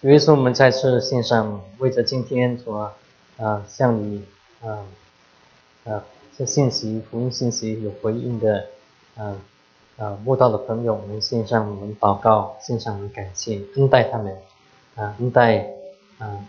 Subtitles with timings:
[0.00, 2.90] 主耶稣，我们再次献上为着今天所
[3.36, 4.24] 啊向你
[4.62, 4.86] 啊
[5.84, 6.02] 啊
[6.38, 8.64] 这信息福音信息有回应的
[9.14, 9.36] 啊
[9.98, 14.34] 啊慕道的朋友，我们献上我们祷告，献上我们感谢，恩待他们
[14.94, 15.66] 啊恩待
[16.16, 16.46] 啊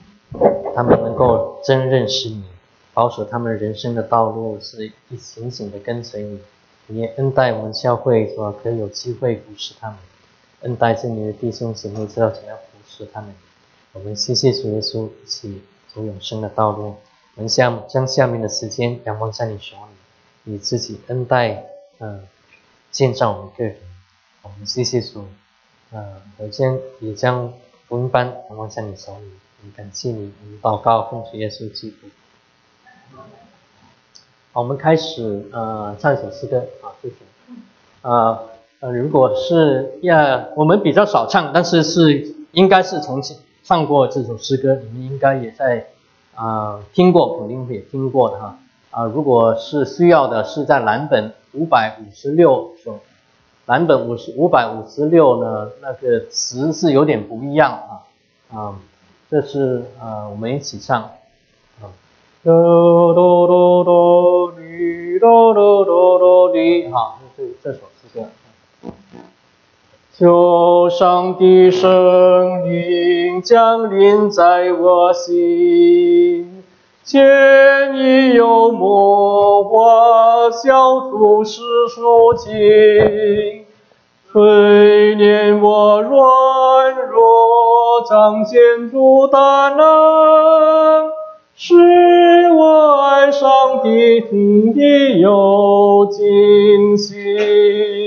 [0.73, 2.45] 他们能够真认识你，
[2.93, 9.97] 保守他们人生的道路是一行行的跟随你，也恩待我们教会说可以有机会服侍他们，
[10.61, 12.57] 恩待这里的弟兄姐妹知道怎样。
[12.97, 13.33] 是他们，
[13.93, 16.95] 我们谢谢主耶稣，一起走永生的道路。
[17.35, 21.63] 我们将将下面的时间仰望在你手里，你自己恩待，
[21.99, 22.27] 嗯，
[22.91, 23.77] 建造我们个人。
[24.41, 25.25] 我们谢谢主，
[25.93, 27.53] 嗯，我先也将
[27.87, 32.07] 福音班仰望在你手里，我们感谢你，我们祷告奉主耶稣基督。
[33.15, 33.25] 好，
[34.61, 37.15] 我们开始，呃，唱一首诗歌啊，谢谢。
[38.01, 38.41] 啊，
[38.81, 42.35] 呃，如果是要我们比较少唱，但是是。
[42.51, 43.21] 应该是从
[43.63, 45.87] 唱过这首诗歌，你们应该也在
[46.35, 48.57] 啊听过，肯定也听过的哈
[48.89, 49.05] 啊。
[49.05, 52.99] 如果是需要的，是在蓝本五百五十六首，
[53.65, 58.75] 蓝本五十五百五十六呢，那个词是有点不一样啊啊。
[59.29, 61.03] 这是啊，我们一起唱
[61.81, 61.87] 啊，
[62.43, 68.25] 哆哆哆哆哩哆哆哆哆哩，好，就是这首诗歌。
[70.17, 71.89] 求上帝圣
[72.69, 76.63] 灵降临在我心，
[77.01, 81.61] 见你幽默我小处世
[81.95, 82.51] 俗情，
[84.31, 91.09] 催念我软弱，彰显主大能，
[91.55, 91.73] 使
[92.53, 98.00] 我爱上帝听的有惊心。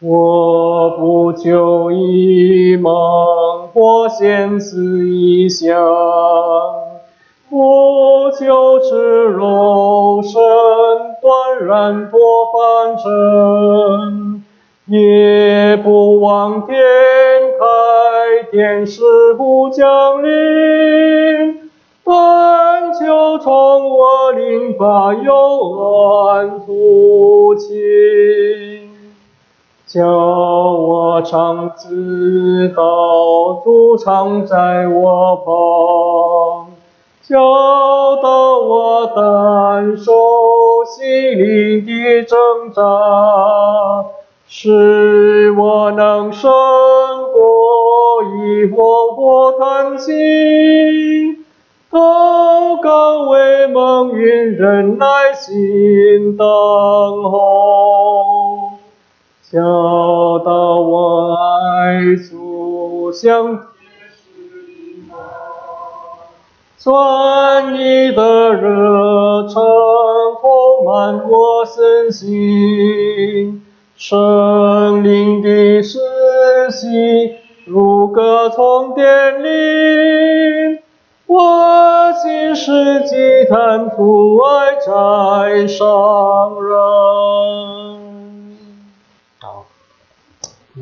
[0.00, 2.92] 我不求一梦
[3.74, 5.76] 或现实一想，
[7.50, 10.40] 不求吃肉身
[11.20, 12.20] 断然脱
[12.52, 14.44] 凡尘，
[14.86, 16.76] 也不望天
[17.58, 19.02] 开天使
[19.36, 21.58] 不降临，
[22.04, 25.32] 但求从我灵发幽
[25.72, 28.67] 暗出情。
[29.88, 32.82] 叫我常知道
[33.64, 36.66] 主常在我旁，
[37.22, 40.12] 教导我担受
[40.84, 42.36] 心灵的挣
[42.70, 42.82] 扎，
[44.46, 46.50] 使我能胜
[47.32, 50.12] 过疑惑或叹息，
[51.90, 58.37] 祷告为蒙允人耐心等候。
[59.50, 59.58] 教
[60.44, 63.60] 导我爱主，像
[66.76, 73.62] 转你的热忱充满我身心，
[73.96, 75.98] 圣灵的实
[76.70, 80.78] 习如歌从电里，
[81.26, 85.86] 我心是祭坛，父爱在上
[86.62, 87.27] 人。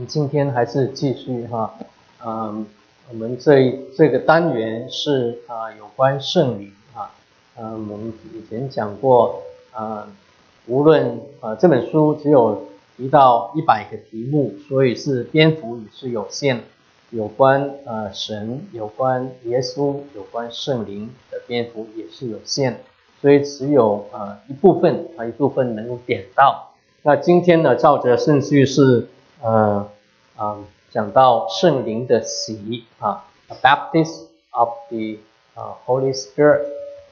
[0.06, 1.74] 今天还是继续哈，
[2.24, 2.64] 嗯，
[3.10, 7.10] 我们这这个单元是啊有关圣灵啊，
[7.56, 10.08] 嗯，我们以前讲过啊，
[10.66, 16.60] 无论啊这本书只有提到一百个题目，所以是篇幅也是有限，
[17.10, 22.76] 有关呃神、有关耶稣、有关圣灵的篇幅也是有限，
[23.20, 26.72] 所以只有啊一部分啊一部分能够点到。
[27.02, 29.08] 那今天呢，照着顺序是。
[29.42, 29.86] 呃，
[30.36, 30.58] 啊，
[30.90, 33.24] 讲到圣灵的洗啊
[33.62, 35.18] ，baptism of the
[35.54, 36.60] 啊 Holy Spirit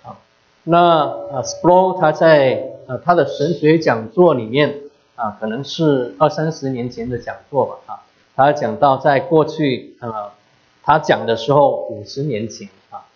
[0.02, 0.18] 啊，
[0.64, 4.80] 那啊 s p r o 他在呃他的神学讲座里面
[5.16, 8.02] 啊，可能是二三十年前的讲座吧啊，
[8.36, 10.30] 他讲到在过去呃，
[10.82, 13.06] 他讲的时候五十年前啊。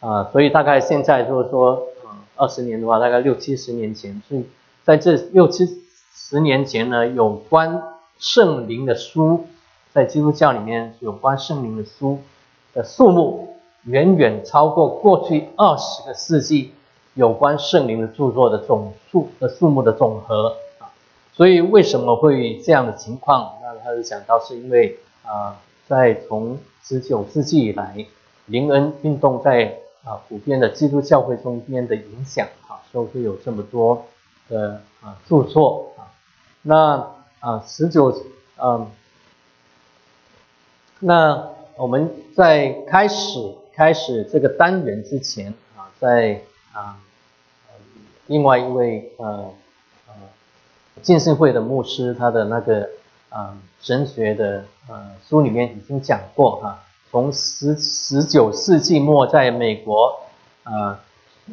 [0.00, 4.44] 啊，所以大概现在就是说呃二十年的话，大概六七十年前，所以
[4.84, 5.64] 在这六七
[6.12, 7.80] 十年前呢，有关。
[8.16, 9.44] 圣灵的书，
[9.94, 12.18] 在基督教里面有关圣灵的书
[12.72, 16.72] 的数目，远远超过过去二十个世纪
[17.14, 20.90] 有关圣灵的著作的总数的数目的总和啊。
[21.32, 23.56] 所以为什么会这样的情况？
[23.62, 25.56] 那他就讲到是因为啊，
[25.86, 28.04] 在从十九世纪以来，
[28.46, 34.04] 灵恩运动在啊普遍的基督教会中间的影响啊，所以会有这么多
[34.48, 36.10] 的啊著作啊，
[36.62, 37.14] 那。
[37.40, 38.10] 啊，十九，
[38.56, 38.90] 嗯，
[41.06, 46.40] 那我们在开始开始这个单元之前啊，在
[46.72, 46.96] 啊，
[48.26, 49.52] 另外一位呃
[50.06, 50.14] 呃
[51.02, 52.88] 浸信会的牧师，他的那个
[53.28, 60.20] 啊神学的呃书里面已经讲过哈，从十十九世纪末在美国
[60.62, 61.04] 啊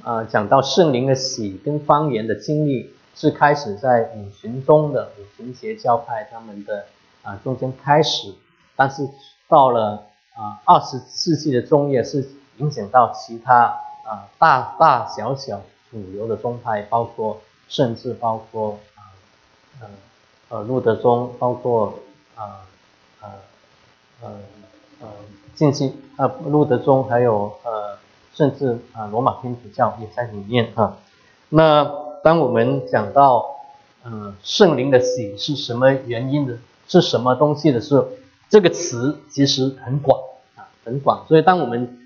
[0.01, 6.85] 啊讲到圣灵的喜跟方言的经历，是开始在五旬宗的五旬节教派他们的
[7.21, 8.33] 啊中间开始，
[8.77, 9.09] 但是
[9.51, 10.07] 到了。
[10.33, 12.25] 啊，二十世纪的中叶是
[12.57, 13.65] 影响到其他
[14.05, 15.61] 啊大大小小
[15.91, 19.11] 主流的宗派，包括甚至包括啊
[19.81, 19.87] 呃
[20.47, 21.99] 呃路德宗，包括
[22.35, 22.63] 啊
[23.19, 23.29] 呃
[24.21, 24.29] 呃
[25.01, 25.07] 呃
[25.53, 27.97] 近期啊路德宗，还有呃
[28.33, 30.95] 甚至啊罗马天主教也在里面啊。
[31.49, 31.83] 那
[32.23, 33.45] 当我们讲到
[34.05, 36.57] 嗯圣灵的喜是什么原因的，
[36.87, 38.07] 是什么东西的时候，
[38.51, 40.19] 这个词其实很广
[40.55, 40.69] 啊。
[40.83, 41.99] 很广，所以当我们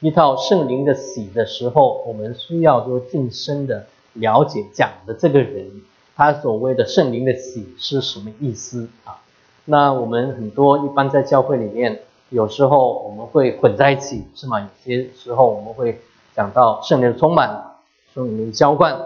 [0.00, 5.70] 提到圣灵的喜的时候，我们需要就更深的了解讲的这个人，
[6.16, 9.20] 他所谓的圣灵的喜是什么意思啊？
[9.64, 12.00] 那我们很多一般在教会里面，
[12.30, 14.60] 有时候我们会混在一起，是吗？
[14.60, 16.00] 有些时候我们会
[16.34, 17.74] 讲到圣灵的充满、
[18.12, 18.98] 圣灵的浇灌、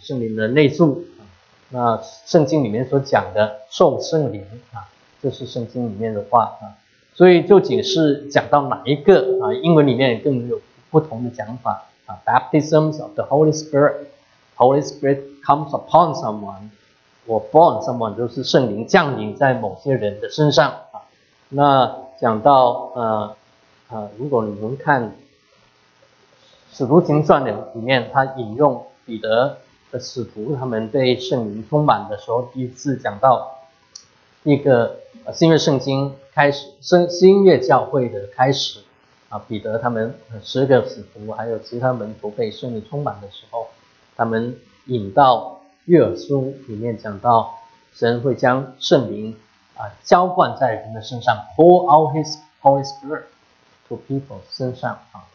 [0.00, 1.04] 圣灵的内住。
[1.70, 4.88] 那圣经里面所讲的受圣灵啊，
[5.22, 6.76] 这是圣经里面的话啊。
[7.14, 9.52] 所以就解释讲到哪一个啊？
[9.52, 12.18] 英文里面更有不同的讲法啊。
[12.24, 16.70] Baptisms of the Holy Spirit，Holy Spirit comes upon someone，
[17.26, 21.02] 或 fall on someone，就是圣灵降临在某些人的身上啊。
[21.50, 23.36] 那讲到呃
[23.90, 25.08] 呃，如果你们看
[26.72, 29.58] 《使徒行传》的里面，他引用彼得
[29.90, 33.58] 的使徒他们被圣灵充满的时候，第一次讲到
[34.44, 35.00] 一个
[35.32, 36.14] 新约圣经。
[36.32, 38.78] 开始新新月教会的开始
[39.28, 43.66] 啊，彼得他们十个使徒还有其他门徒被圣灵充满的时候，
[44.16, 44.56] 他们
[44.86, 47.58] 引到约珥书里面讲到，
[47.92, 49.36] 神会将圣灵
[49.76, 53.24] 啊浇灌在人的身上，pour out His Holy Spirit
[53.88, 55.26] to people 身上啊，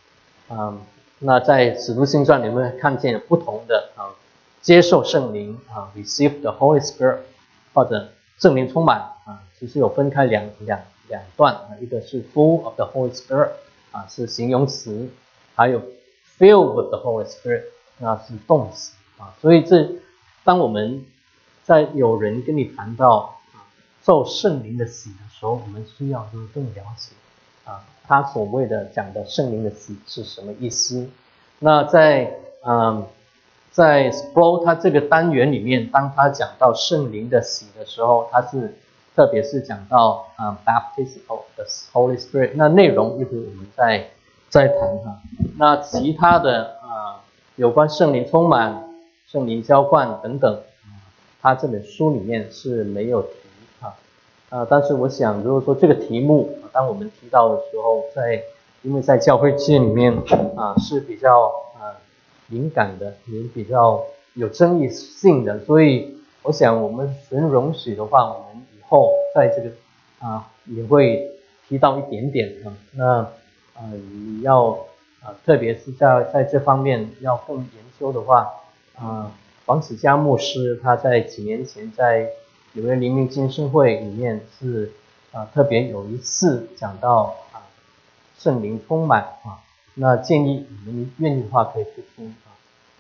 [0.50, 0.80] 嗯，
[1.20, 4.16] 那在使徒行传里面看见不同的啊，
[4.62, 7.18] 接受圣灵啊，receive the Holy Spirit
[7.74, 8.10] 或者
[8.40, 9.12] 圣灵充满，
[9.60, 10.80] 其实有分开两两。
[11.08, 13.52] 两段啊，一个是 full of the Holy Spirit
[13.92, 15.08] 啊，是形容词，
[15.54, 15.80] 还有
[16.40, 17.62] filled with the Holy Spirit
[18.00, 19.36] 那是动词啊。
[19.40, 19.88] 所以这
[20.44, 21.06] 当我们
[21.64, 23.70] 在有人跟你谈到啊
[24.04, 27.12] 受圣灵的洗的时候，我们需要就是更了解
[27.66, 31.08] 啊他所谓的讲的圣灵的洗是什么意思。
[31.60, 32.36] 那在
[32.66, 33.06] 嗯
[33.70, 38.76] 在 Sproul 他这个单元里面，当他讲到圣灵的洗的时候，他是。
[39.16, 41.64] 特别是讲到啊，baptism of the
[41.94, 44.10] Holy Spirit，那内容一会我们再
[44.50, 45.22] 再谈哈。
[45.58, 47.24] 那其他的啊，
[47.56, 48.90] 有关圣灵充满、
[49.26, 50.60] 圣灵浇灌等等，
[51.42, 53.30] 他这本书里面是没有提
[53.80, 53.96] 啊
[54.50, 54.68] 啊。
[54.70, 58.44] 但是我想，如果说这个题目，当我们提到的时候，在
[58.82, 60.14] 因为在教会界里面
[60.58, 61.46] 啊是比较
[61.80, 61.96] 啊
[62.48, 64.04] 敏感的，也比较
[64.34, 68.66] 有争议性的，所以我想我们能容许的话，我们。
[68.88, 69.70] 后在这个
[70.20, 71.32] 啊也会
[71.68, 73.06] 提到一点点啊，那
[73.74, 74.70] 啊你要
[75.22, 77.68] 啊特别是在在这方面要更研
[78.00, 78.52] 究的话
[78.96, 79.32] 啊，
[79.66, 82.30] 王子嘉牧师他在几年前在
[82.74, 84.92] 纽约黎明金圣会里面是
[85.32, 87.66] 啊特别有一次讲到啊
[88.38, 89.60] 圣灵充满啊，
[89.96, 92.54] 那建议你们愿意的话可以去听啊，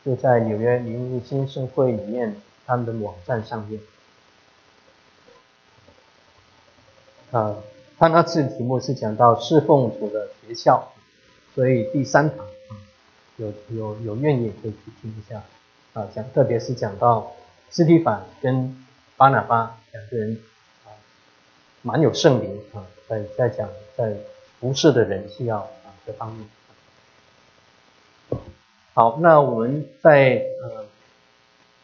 [0.03, 3.79] 就在纽约黎明金圣会里面他们的网站上面。
[7.35, 7.53] 啊，
[7.99, 10.87] 他那次题目是讲到侍奉主的学校，
[11.53, 12.45] 所以第三堂，
[13.35, 15.43] 有有有愿意可以去听一下
[15.91, 17.33] 啊，讲特别是讲到
[17.69, 18.85] 斯蒂凡跟
[19.17, 20.39] 巴拿巴两个人
[20.85, 20.95] 啊，
[21.81, 24.15] 蛮有圣灵啊，在在讲在
[24.61, 26.47] 服侍的人需要啊这方面。
[28.93, 30.85] 好，那我们在呃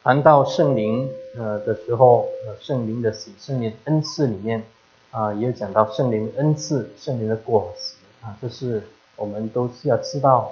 [0.01, 4.63] 谈到圣灵呃的时候，呃圣灵的喜圣灵恩赐里面。
[5.12, 8.82] 啊，也有讲到圣灵恩赐、圣灵的果实啊，这是
[9.18, 10.50] 我们都需要知道。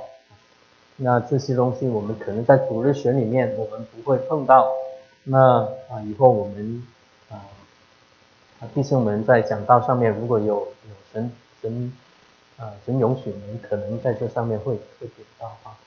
[0.97, 4.69] 那这些东西我们可能在主日学里面我们不会碰到。
[5.23, 6.85] 那啊，以后我们
[7.29, 7.39] 啊
[8.75, 11.93] 弟兄们在讲道上面如果有有神神
[12.57, 15.79] 啊神容许，我们可能在这上面会会点到啊。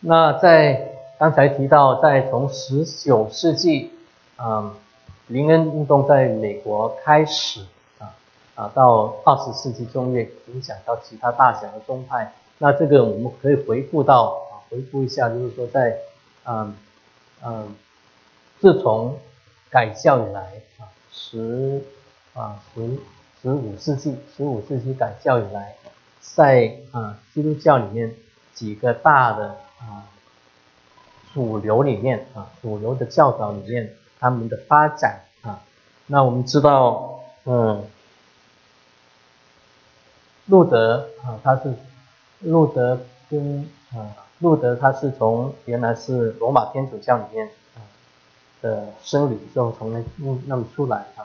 [0.00, 3.92] 那在刚才提到，在从十九世纪，
[4.38, 4.74] 嗯。
[5.28, 7.60] 林恩运动在美国开始
[7.98, 8.14] 啊，
[8.54, 12.32] 啊，到二十世纪中叶影响到其他大小的宗派。
[12.58, 15.96] 那这个我们可以回顾到啊，回顾一下，就是说在
[16.44, 16.76] 嗯
[17.42, 17.74] 嗯，
[18.60, 19.18] 自从
[19.70, 20.40] 改教以来
[20.78, 21.82] 啊，十
[22.34, 22.98] 啊十
[23.42, 25.74] 十五世纪十五世纪改教以来，
[26.20, 28.14] 在啊基督教里面
[28.52, 30.04] 几个大的啊
[31.32, 35.60] 主流里面啊主流的教导里面，他们的发展啊，
[36.06, 37.84] 那我们知道嗯。
[40.46, 41.74] 路德啊，他是
[42.40, 47.80] 路德跟啊路德，他是从原来是罗马天主教里面啊
[48.60, 50.04] 的僧侣，之后从那
[50.44, 51.24] 那么出来啊。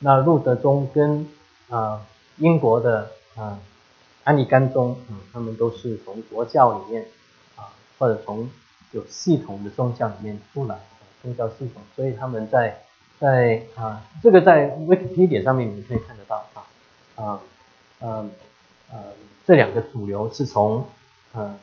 [0.00, 1.26] 那路德宗跟
[1.70, 2.02] 啊
[2.36, 3.58] 英国的啊
[4.24, 7.06] 安利甘宗啊，他们都是从国教里面
[7.56, 8.50] 啊，或者从
[8.92, 10.78] 有系统的宗教里面出来，
[11.34, 12.78] 宗教系统，所以他们在
[13.20, 16.64] 在啊这个在 Wikipedia 上面你可以看得到啊
[17.16, 17.40] 啊
[18.00, 18.30] 嗯。
[18.90, 18.98] 呃，
[19.46, 20.82] 这两个主流是从
[21.34, 21.54] 呃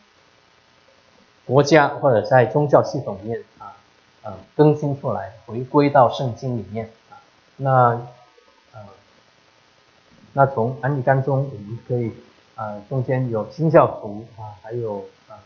[1.44, 3.74] 国家或者在宗教系统里面啊
[4.22, 7.18] 啊更新出来，回归到圣经里面啊。
[7.58, 8.00] 那
[8.74, 8.82] 呃
[10.34, 12.12] 那从安利甘中我们可以
[12.54, 15.42] 啊中间有新教徒啊，还有啊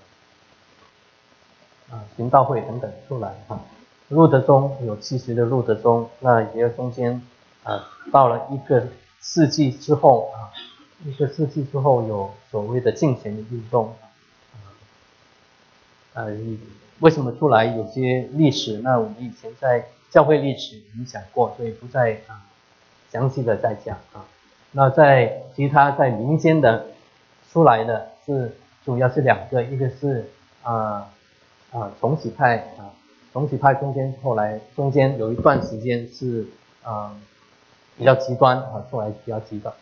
[1.92, 3.58] 啊行道会等等出来啊。
[4.10, 7.22] 路德宗有七十的路德宗，那也有中间
[7.64, 8.88] 啊到了一个
[9.22, 10.52] 世纪之后啊。
[11.06, 13.96] 一个世纪之后，有所谓的敬贤的运动，
[16.14, 16.26] 啊，
[17.00, 17.64] 为什么出来？
[17.64, 22.44] 有些历史，那我们以前在教会历史已经讲过，所以不再啊
[23.10, 24.26] 详细的再讲啊。
[24.74, 26.88] 那在其他在民间的
[27.50, 30.30] 出来的是主要是两个，一个是
[30.64, 31.10] 啊
[31.72, 32.92] 啊重启派啊，
[33.32, 36.46] 总体派中间后来中间有一段时间是
[36.84, 37.16] 啊
[37.98, 39.74] 比较极端啊，出来比较极端。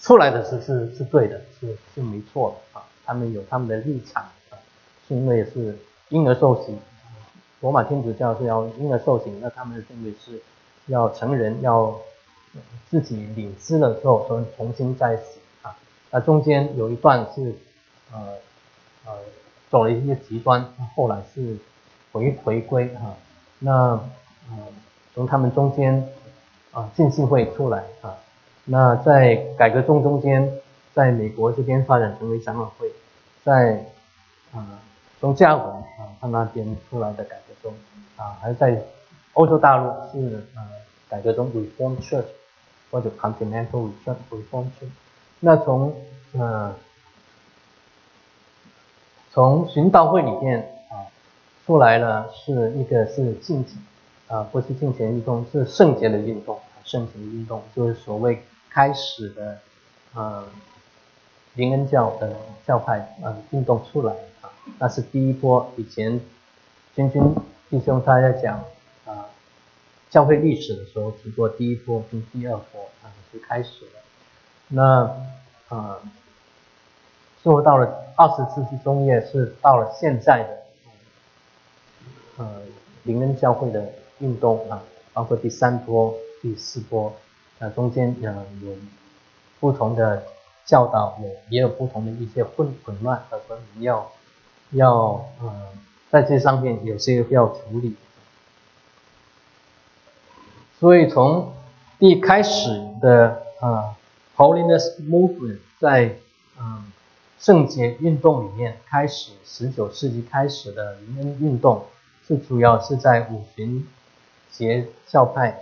[0.00, 2.84] 出来的是是是对的，是是没错的啊。
[3.06, 4.58] 他们有他们的立场啊，
[5.08, 5.78] 是因为是
[6.10, 6.76] 婴儿受洗，
[7.60, 10.42] 罗马天主教是要婴儿受洗，那他们认为是
[10.86, 11.98] 要成人，要
[12.90, 15.74] 自己领知了之后，说重新再洗啊。
[16.10, 17.54] 那中间有一段是
[18.12, 18.34] 呃
[19.06, 19.12] 呃
[19.70, 21.56] 走了一些极端，后来是
[22.14, 23.12] 回回归啊。
[23.58, 23.72] 那
[24.48, 24.56] 呃
[25.14, 26.08] 从他们中间
[26.70, 28.14] 啊浸信会出来啊。
[28.64, 30.50] 那在改革中中间，
[30.94, 32.90] 在美国这边发展成为长老会，
[33.44, 33.84] 在
[34.52, 34.80] 啊
[35.20, 37.74] 从加文啊他那边出来的改革中
[38.16, 38.80] 啊，还在
[39.34, 40.62] 欧洲大陆是呃
[41.08, 42.24] 改革中 Reform Church
[42.90, 43.90] 或者 Continental
[44.30, 44.88] Reform Church。
[45.40, 45.94] 那从
[46.32, 46.74] 呃
[49.30, 50.73] 从寻道会里面
[51.64, 53.64] 出来了是一个是进
[54.28, 58.42] 啊不是进前运动是圣洁的运动，圣洁运动就是所谓。
[58.70, 59.58] 开始的，
[60.14, 60.44] 呃，
[61.54, 62.34] 灵恩教的
[62.66, 65.70] 教派，呃，运动出来啊，那是第一波。
[65.76, 66.20] 以前
[66.96, 67.22] 君君
[67.70, 68.58] 弟兄他在讲
[69.06, 69.26] 啊，
[70.10, 74.00] 教会历史的时候提过第一波跟第二波啊是开始的。
[74.66, 75.08] 那
[75.68, 76.00] 啊，
[77.40, 80.63] 最后到了二十世纪中叶，是到了现在的，
[82.36, 82.62] 呃，
[83.04, 87.12] 灵恩教会的运动啊，包括第三波、第四波。
[87.58, 88.72] 那中间呃有
[89.60, 90.24] 不同的
[90.66, 94.10] 教导，也也有不同的一些混混乱和我们要
[94.72, 95.68] 要呃
[96.10, 97.96] 在这上面有些要处理。
[100.80, 101.52] 所以从
[102.00, 102.68] 一开始
[103.00, 103.96] 的啊
[104.36, 106.16] Holiness Movement 在
[106.58, 106.90] 嗯
[107.38, 111.84] 圣洁运动里面开始，十九世纪开始的灵恩运动，
[112.26, 113.86] 是主要是在五旬
[114.50, 115.60] 节教派。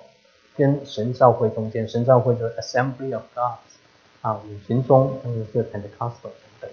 [0.55, 3.55] 跟神教会中间，神教会的 Assembly of God
[4.21, 6.29] 啊，五旬宗，或者是 Pentecostal
[6.61, 6.71] 等等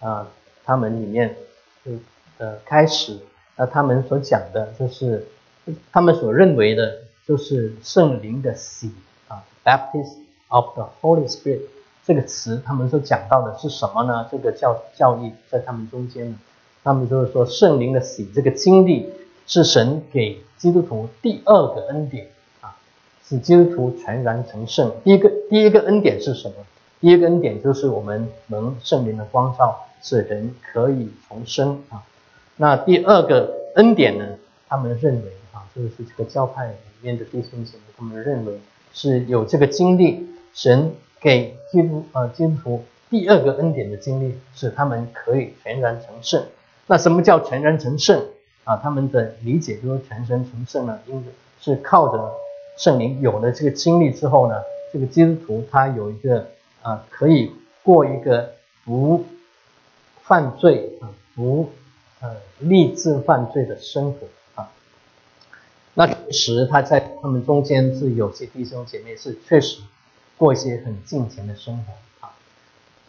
[0.00, 0.26] 啊，
[0.64, 1.36] 他们里面
[1.84, 1.92] 就
[2.38, 3.20] 呃开始，
[3.56, 5.28] 那他们所讲的就是，
[5.92, 8.90] 他们所认为的就是圣灵的洗
[9.28, 10.14] 啊，Baptist
[10.48, 11.60] of the Holy Spirit
[12.06, 14.26] 这个词，他们所讲到的是什么呢？
[14.32, 16.38] 这个教教义在他们中间呢，
[16.84, 19.08] 他们就是说圣灵的洗这个经历
[19.46, 22.28] 是神给基督徒第二个恩典
[22.60, 22.76] 啊。
[23.26, 24.92] 使基督徒全然成圣。
[25.02, 26.54] 第一个，第一个恩典是什么？
[27.00, 32.02] 第一个恩典就是我们蒙圣灵的光照，使人可以重生啊。
[32.56, 34.24] 那第二个恩典呢？
[34.68, 38.60] 他们认为啊，就是这个教派里面的弟兄姐妹，他们认为
[38.92, 46.42] 是有这个经历，神给基督呃基督徒第二个恩典的经历，使他们可以全然成圣。
[46.86, 48.26] 那什么叫全然成圣
[48.64, 48.76] 啊？
[48.76, 51.24] 他们的理解就是全身成圣呢，应
[51.60, 52.32] 是靠着。
[52.76, 54.56] 圣灵有了这个经历之后呢，
[54.92, 56.48] 这个基督徒他有一个
[56.82, 57.52] 啊可以
[57.84, 58.52] 过一个
[58.84, 59.24] 不
[60.24, 61.70] 犯罪啊不
[62.20, 64.26] 呃立志犯罪的生活
[64.56, 64.72] 啊。
[65.94, 69.80] 那其实他在他们中间是有些弟兄姐妹是确实
[70.36, 72.34] 过一些很敬虔的生活啊，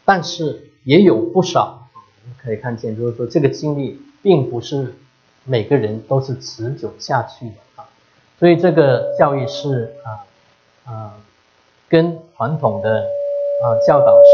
[0.05, 1.84] 但是也有不少
[2.41, 4.95] 可以看见，就是说这个经历并不是
[5.43, 7.89] 每个人都是持久下去的啊，
[8.39, 10.25] 所以这个教育是啊。
[10.85, 11.17] 啊，
[11.89, 14.27] 跟传统的啊教导是，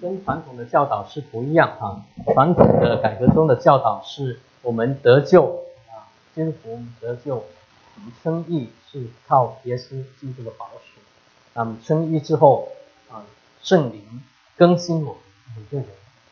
[0.00, 2.02] 跟传统的教导是不一样啊。
[2.32, 7.44] 传统的改革中的教导是我们得救啊，基督徒得救，
[8.24, 11.00] 称义是靠耶稣基督的保守。
[11.54, 12.72] 那么称义之后
[13.08, 13.22] 啊，
[13.62, 14.02] 圣灵
[14.56, 15.16] 更新我
[15.56, 15.86] 每个人，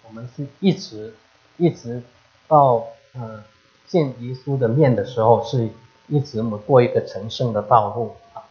[0.07, 1.14] 我们是一直
[1.57, 2.02] 一直
[2.49, 3.43] 到呃
[3.87, 5.69] 见耶稣的面的时候是。
[6.09, 8.43] 一直我们过一个成圣的道路啊，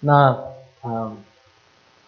[0.00, 0.36] 那
[0.82, 1.16] 嗯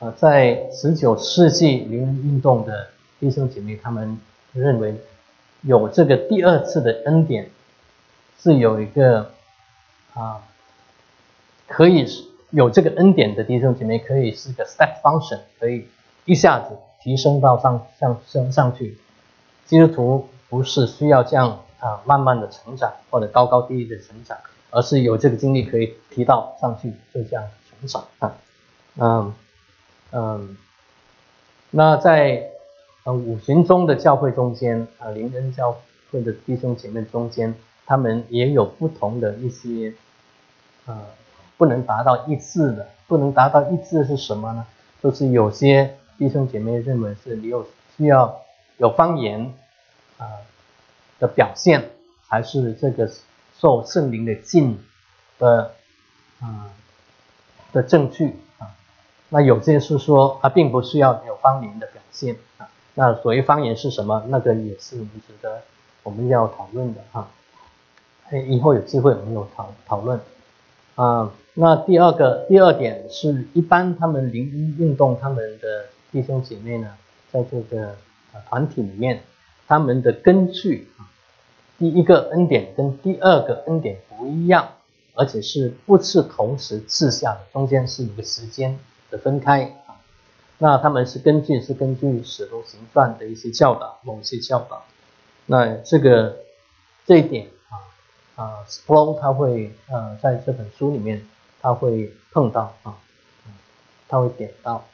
[0.01, 2.89] 呃，在十九世纪灵恩运动的
[3.21, 4.19] 弟兄姐妹，他们
[4.53, 4.97] 认为
[5.61, 7.51] 有这个第二次的恩典
[8.41, 9.31] 是有一个
[10.15, 10.43] 啊，
[11.69, 12.07] 可以
[12.51, 15.87] 有这个恩典的弟兄姐妹，可以是个 step function，可以
[16.25, 18.99] 一下子提升到上上升上去。
[19.65, 24.37] 基督徒不是需要这样啊，慢慢的成长或者高高低低的成长。
[24.71, 28.37] 而是有这个经历可以提到上去，就这样成长啊，
[28.97, 29.33] 嗯
[30.11, 30.57] 嗯，
[31.71, 32.51] 那在
[33.05, 35.77] 呃五旬宗的教会中间啊，灵恩教
[36.11, 37.55] 会的弟兄姐妹中间，
[37.87, 39.95] 他们也有不同的一些
[40.85, 40.99] 呃
[41.57, 44.67] 不能达到一致的，不能达到一致是什么呢？
[45.01, 48.43] 就是有些弟兄姐妹认为是你有需要
[48.79, 49.53] 有方言
[50.19, 50.27] 啊
[51.19, 51.91] 的表现，
[52.29, 53.11] 还是这个。
[53.59, 54.79] 受圣灵的浸
[55.39, 55.73] 的
[56.41, 56.69] 啊
[57.73, 58.69] 的证据啊，
[59.31, 62.69] 那有些是说它并不需要有方言的表现啊。
[62.93, 64.23] 那所谓方言是什么？
[64.29, 65.63] 那个也是值得
[66.02, 67.31] 我们要讨论的哈。
[68.47, 70.21] 以后有机会我们有讨讨论
[70.97, 71.33] 啊。
[71.55, 76.97] 那第二个第二点是一般他们灵恩运动他们的弟兄姐妹呢，
[77.30, 77.97] 在这个
[78.49, 79.23] 团体里面，
[79.66, 81.10] 他们的根据啊。
[81.78, 84.66] 第一个恩典跟第二个恩典不一样，
[85.12, 88.78] 而且是不是同时赐下的，中间是一个时间
[89.10, 89.76] 的分开。
[90.56, 94.84] 那他们是根据是根据使徒行传的一些教导，某些教导。
[95.45, 96.38] 那这个
[97.04, 101.28] 这一点啊啊，Spro 他会呃在这本书里面
[101.60, 102.97] 他会碰到啊，
[104.08, 104.86] 他会点到。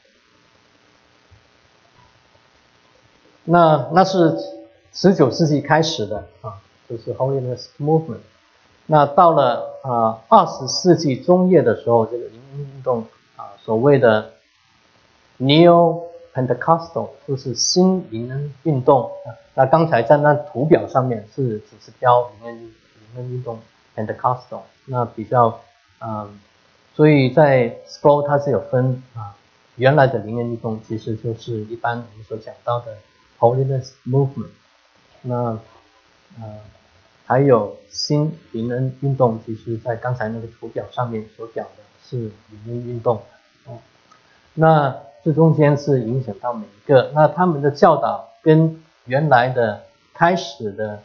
[3.44, 4.36] 那那是
[4.92, 6.60] 十九世纪开始的啊。
[6.88, 8.20] 就是 Holiness Movement。
[8.84, 14.32] 那到了啊二十世纪中叶的时候，这个灵恩运动啊，所谓的
[15.40, 16.02] Neo
[16.34, 19.10] Pentecostal，就是新灵恩运动。
[19.54, 22.72] 那刚才在那图表上面是只是标灵恩灵
[23.16, 23.58] 恩运动
[23.96, 25.60] Pentecostal，那比较
[26.00, 26.38] 嗯，
[26.94, 29.34] 所以在 School 它是有分啊，
[29.76, 32.98] 原来的灵恩运动其实就是一般我们所讲到的
[33.42, 34.54] Holiness Movement。
[35.22, 35.34] 那
[36.40, 36.60] 呃。
[37.24, 42.16] 还有新灵恩运动，其实在刚才那个图表上面所表的是
[42.50, 43.22] 灵恩运动，
[43.64, 43.78] 哦，
[44.52, 51.00] 那这中间是影响到每一个，那他们的教导跟原来的开始的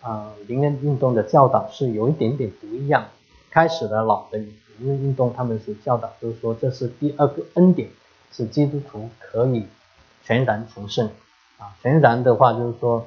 [0.00, 3.06] 啊灵恩运动的教导是有一点点不一样。
[3.50, 7.88] 开始的老的灵恩运动，他们是教导就是说这是第二个恩典，
[8.32, 9.66] 是基督徒可以
[10.24, 11.08] 全然成圣
[11.58, 13.06] 啊，全然的话就是说。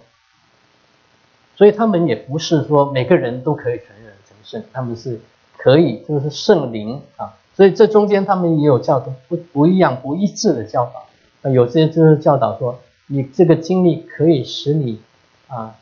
[1.58, 5.20] 所以他们也不是说每个人都可以全然成圣，他们是
[5.58, 7.38] 可以，就是圣灵啊。
[7.54, 11.50] 所以这中间他们也有教导不不一样、不一致的教导。
[11.52, 15.00] 有些就是教导说，你这个经历可以使你
[15.48, 15.76] 啊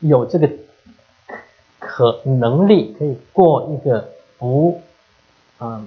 [0.00, 0.48] 有这个
[1.78, 4.80] 可能力，可以过一个不
[5.60, 5.86] 嗯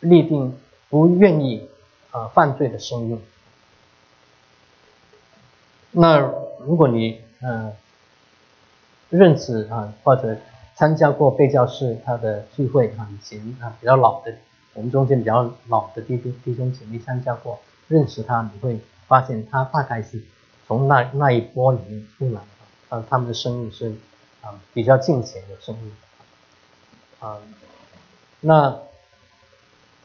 [0.00, 0.54] 立定、
[0.90, 1.66] 不愿意
[2.10, 3.22] 啊犯罪的生命。
[5.92, 6.18] 那
[6.58, 7.72] 如果你嗯。
[9.12, 10.36] 认识啊，或者
[10.76, 14.32] 参加过贝教士他的聚会啊，以前啊比较老的，
[14.72, 20.22] 我们中间比较老的弟兄弟兄姐妹参加过，认识他，你会发现他大概是
[20.64, 23.92] 从那那一波里面出来的啊，他们的生意是
[24.42, 25.92] 啊比较近前的生意
[27.18, 27.36] 啊，
[28.38, 28.78] 那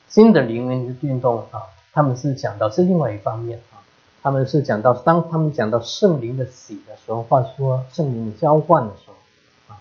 [0.09, 1.61] 新的灵恩运动啊，
[1.93, 3.59] 他们是讲到是另外一方面。
[4.25, 9.13] 他们是讲到，当他们讲到圣灵的喜的时候，或者说圣灵的交换的时候，
[9.71, 9.77] 啊，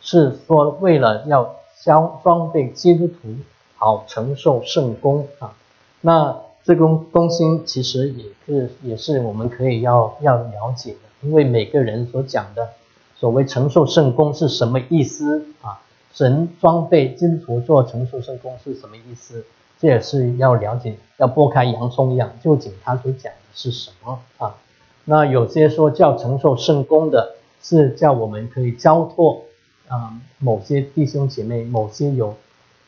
[0.00, 3.34] 是说为了要交装备基督徒
[3.74, 5.52] 好承受圣功啊。
[6.00, 12.68] 那这个东西其实也是也是我们可以要要了解的，因为每个人所讲的
[13.16, 15.80] 所谓承受圣功是什么意思啊？
[16.12, 19.44] 神装备基督徒做承受圣功是什么意思？
[19.80, 24.56] 这也是要了解，要剥开洋葱一样，究竟他所讲的是什么啊？
[25.04, 29.44] 那有些说叫承受圣功的，是叫我们可以交托
[29.86, 32.36] 啊某些弟兄姐妹，某些有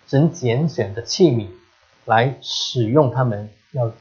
[0.07, 1.46] 神拣选的器皿
[2.05, 3.92] 来使用他们，要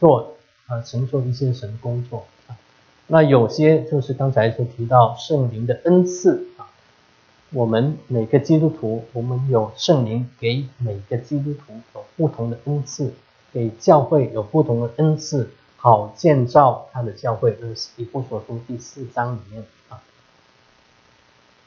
[0.00, 0.34] 做
[0.66, 2.58] 啊承受一些神工作啊。
[3.06, 6.66] 那有些就是刚才所提到圣灵的恩赐啊。
[7.52, 13.14] 我们每个基督徒，我们有圣灵给每个基督徒有不同的恩赐，
[13.52, 17.56] 给教会有不同的恩赐，好建造他的教会。
[17.58, 20.02] 这是以弗所书第四章里面啊，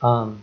[0.02, 0.42] 嗯，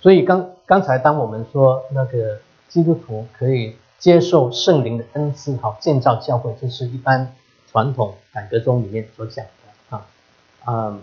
[0.00, 7.34] 所以刚刚才当我们说那个基督徒可以接受圣灵的恩赐，好建造教会，这是一般
[7.68, 10.06] 传统改革中里面所讲的啊，
[10.68, 11.02] 嗯。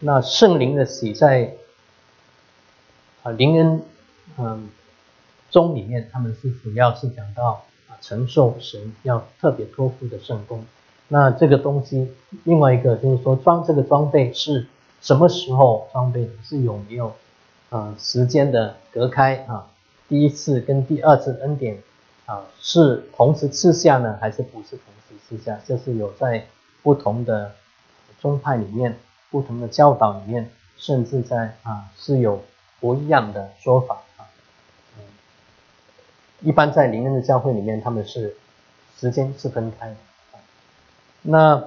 [0.00, 1.54] 那圣灵的喜在
[3.22, 3.82] 啊灵恩
[4.36, 4.68] 嗯
[5.50, 10.64] 中里面，他们是主要是讲到啊承受神要特别托付的圣功。
[11.08, 12.12] 那这个东西，
[12.44, 14.66] 另外一个就是说装这个装备是
[15.00, 16.30] 什么时候装备的？
[16.44, 17.14] 是有没有
[17.70, 19.66] 啊时间的隔开啊？
[20.08, 21.82] 第一次跟第二次恩典
[22.26, 25.58] 啊是同时赐下呢，还是不是同时赐下？
[25.64, 26.46] 这是有在
[26.82, 27.52] 不同的
[28.20, 28.98] 宗派里面。
[29.30, 32.42] 不同的教导里面，甚至在啊是有
[32.80, 34.24] 不一样的说法啊。
[34.96, 35.04] 嗯，
[36.42, 38.36] 一般在灵恩的教会里面，他们是
[38.96, 39.96] 时间是分开的。
[41.22, 41.64] 那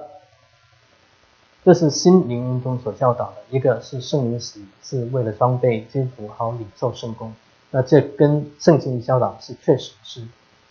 [1.64, 7.34] 这是新灵恩中所教导的，一个是圣灵使是为了装备基督徒好领受圣功。
[7.70, 10.26] 那这跟圣经的教导是确实是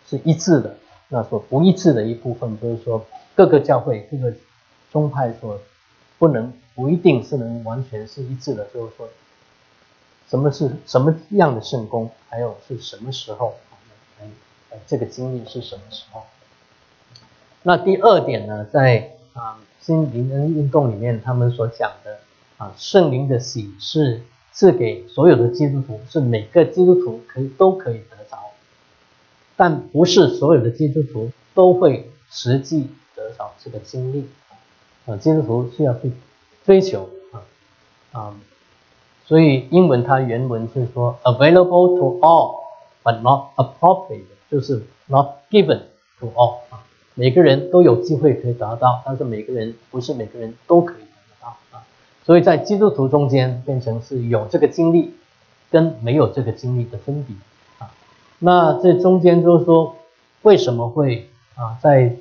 [0.07, 0.75] 是一致的。
[1.07, 4.33] 那所不一致的一部分，就是说各个教会各个
[4.91, 5.59] 宗派所
[6.17, 6.51] 不能。
[6.79, 9.09] 不一定是能完全是一致的，就是说，
[10.29, 13.55] 什么是什么样的圣功，还有是什么时候，
[14.21, 16.21] 哎，这个经历是什么时候？
[17.63, 22.19] 那第二点呢，在啊新灵恩运动里面，他们所讲的
[22.57, 24.21] 啊圣灵的喜是
[24.53, 28.37] 赐给所有的基督徒，是每个基督徒可以都可以得着，
[29.57, 32.87] 但不是所有的基督徒都会实际
[33.17, 34.29] 得着这个经历
[35.05, 36.13] 啊，基督徒需要去。
[36.69, 37.41] 追求啊
[38.11, 38.35] 啊，
[39.25, 42.59] 所以英文它原文是说 available to all
[43.03, 45.79] but not appropriate，就是 not given
[46.19, 51.81] to all 啊，每个人都有机会可以达到，但是每个人不是每个人都可以得到啊，
[52.23, 55.15] 所以在基督徒中间变成是有这个经历
[55.71, 57.35] 跟没有这个经历的分别
[57.79, 57.89] 啊，
[58.37, 59.95] 那这中间就是说
[60.43, 62.15] 为什么会啊在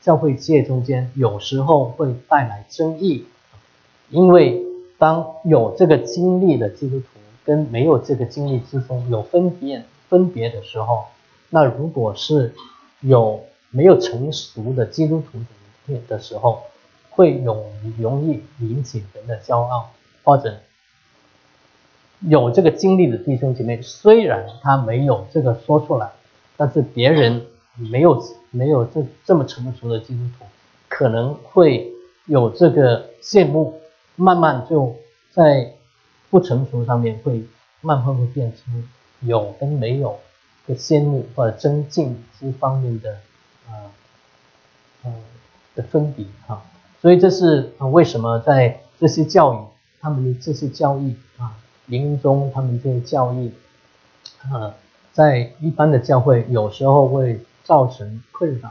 [0.00, 3.26] 教会界中间有时候会带来争议？
[4.12, 4.62] 因为
[4.98, 7.06] 当有这个经历的基督徒
[7.44, 11.06] 跟没有这个经历之中有分别分别的时候，
[11.48, 12.52] 那如果是
[13.00, 15.38] 有没有成熟的基督徒
[15.88, 16.62] 的的时候，
[17.08, 17.64] 会容
[17.98, 19.90] 容易引起人的骄傲，
[20.22, 20.58] 或者
[22.20, 26.12] 有这个经历的弟兄姐妹，虽然他没有这个说出来，
[26.58, 27.46] 但是别人
[27.76, 30.44] 没有没有这这么成熟的基督徒，
[30.88, 31.90] 可能会
[32.26, 33.81] 有这个羡慕。
[34.16, 34.96] 慢慢就
[35.30, 35.74] 在
[36.30, 37.44] 不成熟上面会
[37.80, 38.88] 慢慢会变成
[39.20, 40.18] 有跟没有
[40.66, 43.12] 的羡慕或者增进之方面的
[43.68, 43.90] 啊
[45.04, 45.12] 呃
[45.74, 46.62] 的分别哈，
[47.00, 49.58] 所以这是为什么在这些教育
[50.00, 53.52] 他们的这些教义啊灵中他们这些教义
[54.50, 54.74] 啊
[55.12, 58.70] 在一般的教会有时候会造成困扰，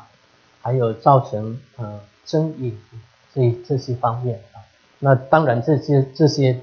[0.61, 2.77] 还有造成呃争议
[3.33, 4.41] 这这些方面。
[5.03, 6.59] 那当然，这些这些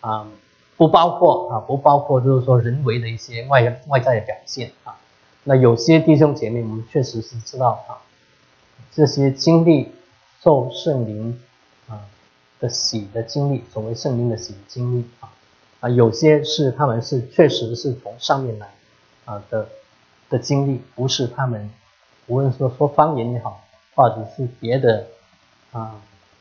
[0.00, 0.28] 啊，
[0.76, 4.98] 不包括啊，不包括就是说人为的一些外外在的表现啊。
[5.44, 8.04] 那有些弟兄姐妹，我们确实是知道啊，
[8.92, 9.92] 这些经历
[10.42, 11.40] 受圣灵
[11.88, 12.04] 啊
[12.58, 15.32] 的喜的经历，所谓圣灵的喜经历啊
[15.80, 18.68] 啊，有些是他们是确实是从上面来
[19.24, 19.66] 啊的
[20.28, 21.70] 的经历，不是他们
[22.26, 23.64] 无论说说方言也好，
[23.94, 25.06] 或者是别的
[25.72, 25.96] 啊。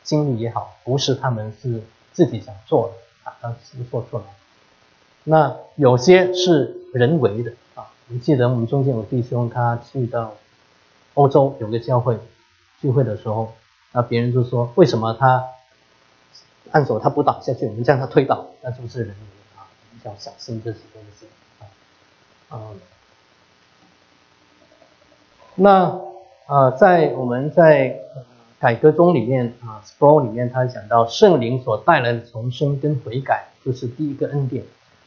[0.09, 4.23] 经历也好，不是他们是自己想做的啊，当时做出来。
[5.23, 7.85] 那有些是人为的啊。
[8.07, 10.33] 你记得我们中间有弟兄，他去到
[11.13, 12.17] 欧洲有个教会
[12.81, 13.53] 聚会的时候，
[13.91, 15.45] 那别人就说：为什么他
[16.71, 18.47] 按手他不倒下去，我们将他推倒？
[18.61, 19.69] 那就是人为啊？
[20.05, 21.27] 要小心这些东西
[22.49, 22.57] 啊，
[25.53, 26.01] 那
[26.47, 27.99] 啊，在我们在
[28.59, 34.63] 改革中里面啊 s p r 里面，他讲到圣灵所带来的重生跟悔改，就是第一个恩典，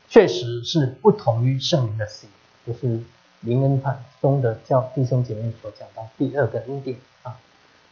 [0.08, 2.26] 确实是不同于圣灵的喜，
[2.66, 3.00] 就是
[3.40, 7.38] 灵恩派中的教弟兄姐妹所讲到第二个恩典啊。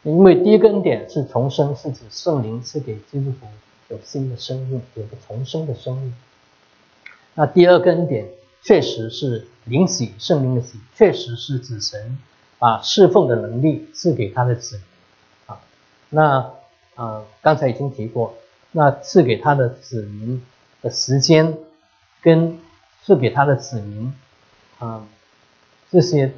[0.02, 3.46] 因为第一个恩典是重生，是指圣灵赐给基督徒
[3.88, 6.14] 有新的生命，有个重生的生命。
[7.34, 8.26] 那第二个恩典。
[8.62, 12.18] 确实是灵喜圣灵的喜，确实是子神
[12.58, 14.84] 把侍奉的能力赐给他的子民。
[16.10, 16.52] 那
[16.96, 18.34] 啊，刚才已经提过，
[18.72, 20.44] 那赐给他的子民
[20.82, 21.56] 的时间，
[22.20, 22.58] 跟
[23.02, 24.12] 赐给他的子民
[24.78, 25.06] 啊
[25.90, 26.32] 这些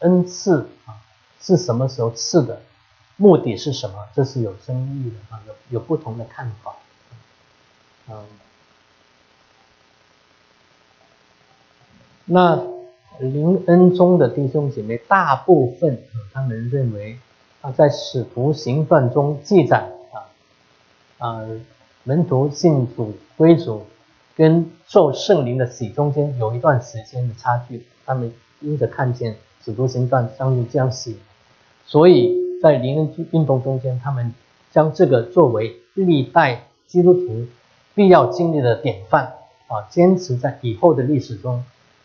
[0.00, 1.00] 恩赐啊
[1.40, 2.60] 是什么时候赐的？
[3.16, 4.06] 目的是什么？
[4.14, 6.76] 这是有争议的啊，有有不同的看法，
[8.08, 8.24] 嗯。
[12.26, 12.62] 那
[13.18, 16.00] 灵恩中的弟兄姐妹，大部分，
[16.32, 17.18] 他们认为
[17.60, 20.26] 啊，在使徒行传中记载啊，
[21.18, 21.46] 啊，
[22.04, 23.82] 门徒信主归主，
[24.36, 27.86] 跟受圣灵的洗中间有一段时间的差距。
[28.06, 31.14] 他们因着看见使徒行传上面这样写，
[31.84, 34.32] 所以在灵恩运动中间，他们
[34.72, 37.46] 将这个作为历代基督徒
[37.94, 39.34] 必要经历的典范
[39.66, 41.64] 啊，坚持在以后的历史中。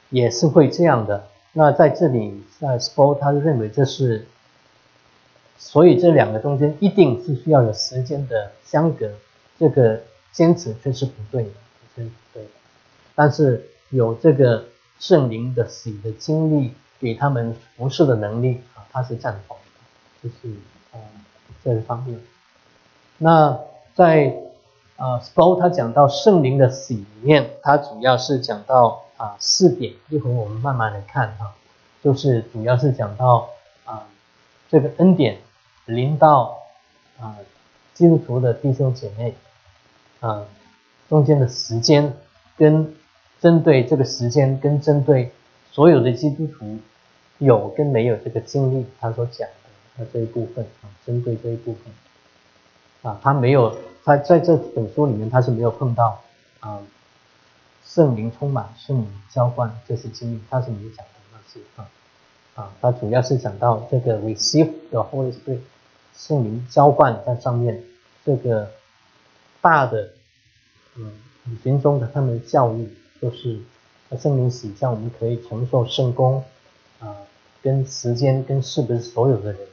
[0.10, 1.24] 也是会这样的。
[1.54, 4.28] 那在这里，在 Sport 他认为这是，
[5.58, 9.12] 所以这两个中间一定是需要有时间的相隔，
[9.58, 11.50] 这个坚持却是不对的，
[11.96, 12.50] 是不对的。
[13.16, 14.66] 但是有这个
[15.00, 20.56] 圣灵的洗的经历，给他们服侍的能力啊，他是赞同的，就是
[20.92, 21.00] 啊
[21.64, 22.20] 这一方面。
[23.18, 23.60] 那
[23.96, 24.36] 在
[24.98, 29.02] 啊 s p o 他讲到圣灵的洗里面，他主要是讲到。
[29.16, 31.54] 啊，四点，一会我们慢慢来看哈，
[32.04, 33.48] 就是主要是讲到，
[34.74, 35.38] 这个恩典
[35.86, 36.64] 临到
[37.20, 37.38] 啊
[37.94, 39.36] 基督徒的弟兄姐妹
[40.20, 40.48] 啊
[41.08, 42.12] 中间的时间，
[42.58, 42.92] 跟
[43.40, 45.32] 针对这个时间，跟针对
[45.72, 46.80] 所有的基督徒
[47.38, 56.20] 有跟没有这个经历，他所讲的他这一部分啊，针对这一部分啊，他没有他在这本书里面他是没有碰到
[56.62, 56.82] 啊。
[57.86, 61.88] 圣灵充满，圣灵浇灌这些经历，他是没有讲的那些啊
[62.56, 65.62] 啊，他主要是讲到这个 receive the Holy Spirit，
[66.16, 67.84] 圣灵浇灌在上面，
[68.24, 68.70] 这个
[69.60, 70.12] 大的
[70.96, 71.12] 嗯
[71.46, 72.88] 旅行中的他们的教育，
[73.20, 73.60] 就是
[74.20, 76.44] 圣灵洗教，我们可以承受圣功
[77.00, 77.18] 啊，
[77.64, 79.68] 跟时间跟是不是所有的人，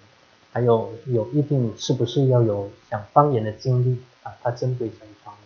[0.51, 5.41] 还有有一定是不是要有讲方言的经历啊，他针对这一方面。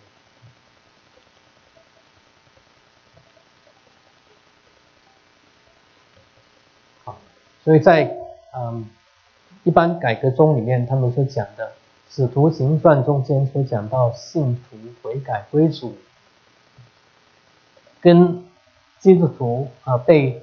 [7.64, 8.14] 所以在
[8.55, 8.87] 嗯
[9.62, 11.66] 一般改革中里面，他们所讲的
[12.14, 15.96] 《使徒行传》中间所讲到信徒悔改归主，
[18.03, 18.44] 跟
[19.00, 20.42] 基督徒啊被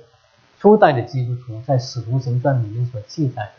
[0.59, 3.51] 初代的基督徒在《使徒行传》里面所记载的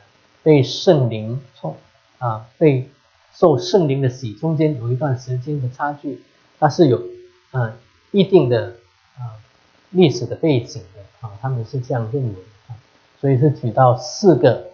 [0.43, 1.77] 被圣灵冲
[2.19, 2.91] 啊被
[3.33, 6.21] 受圣灵的洗，中间有一段时间的差距，
[6.59, 7.01] 它是有
[7.53, 7.77] 啊
[8.11, 8.75] 一定的
[9.17, 9.39] 啊
[9.91, 12.35] 历史的背景的啊，他们是这样认为。
[13.23, 14.65] 所以是举到四个，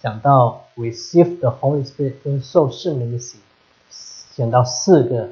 [0.00, 3.36] 讲到 receive the Holy Spirit 就是受圣灵的洗，
[4.34, 5.28] 讲到四个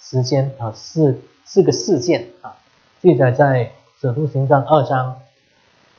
[0.00, 2.56] 时间啊，四四个事件啊，
[3.02, 5.20] 记载在使徒行传二章、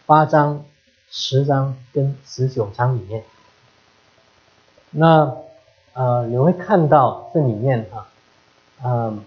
[0.08, 0.66] 八章、
[1.12, 3.24] 十章跟十九章里面。
[4.90, 5.38] 那
[5.94, 8.10] 呃，你会看到这里面啊，
[8.84, 9.24] 嗯，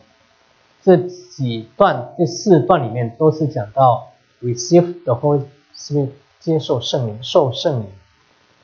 [0.82, 4.10] 这几段这四段里面都是讲到
[4.42, 5.44] receive the Holy
[5.76, 6.10] Spirit。
[6.40, 7.86] 接受圣灵，受圣灵，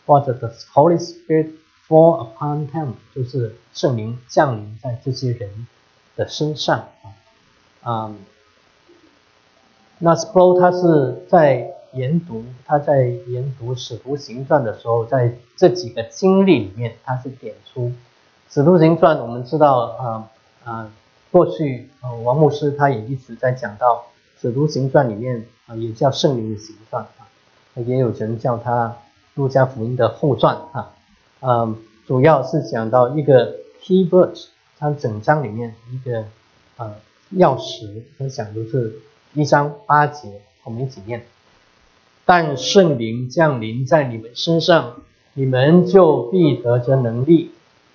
[0.06, 1.50] 或者 the Holy Spirit
[1.88, 5.66] fall upon them，就是圣灵降临在这些人
[6.16, 6.88] 的身上
[7.82, 8.08] 啊。
[8.08, 8.16] 嗯，
[9.98, 17.92] 那 Sproul 他是在研读，他在研读使徒行传的时候，在这几个经历里面，他是点出
[18.48, 19.18] 使徒行传。
[19.18, 20.30] 我们知道，啊
[20.64, 20.90] 啊，
[21.30, 24.06] 过去呃王牧师他也一直在讲到
[24.40, 27.06] 使徒行传里面啊，也叫圣灵的行传。
[27.82, 28.88] 也有人叫它
[29.34, 30.92] 《路加福音》的后传啊，
[31.40, 34.46] 嗯，主要是讲到一个 key verse，
[34.78, 36.24] 它整章里面一个
[36.76, 36.94] 呃
[37.36, 39.00] 钥匙，它讲的是
[39.32, 41.24] 一章八节，我们一起念。
[42.24, 44.96] 但圣灵降临在你们身上，
[45.34, 47.50] 你们就必得着能力，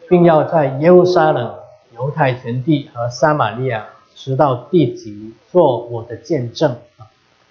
[0.07, 1.55] 并要在耶路撒冷、
[1.95, 6.75] 犹太全地和撒玛利亚，直到地极，做我的见证。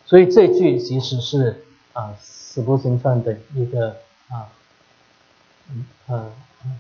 [0.05, 1.65] 所以这句其实是
[1.99, 3.97] 啊《使徒行传》的一个
[4.29, 4.47] 啊
[5.69, 6.33] 嗯呃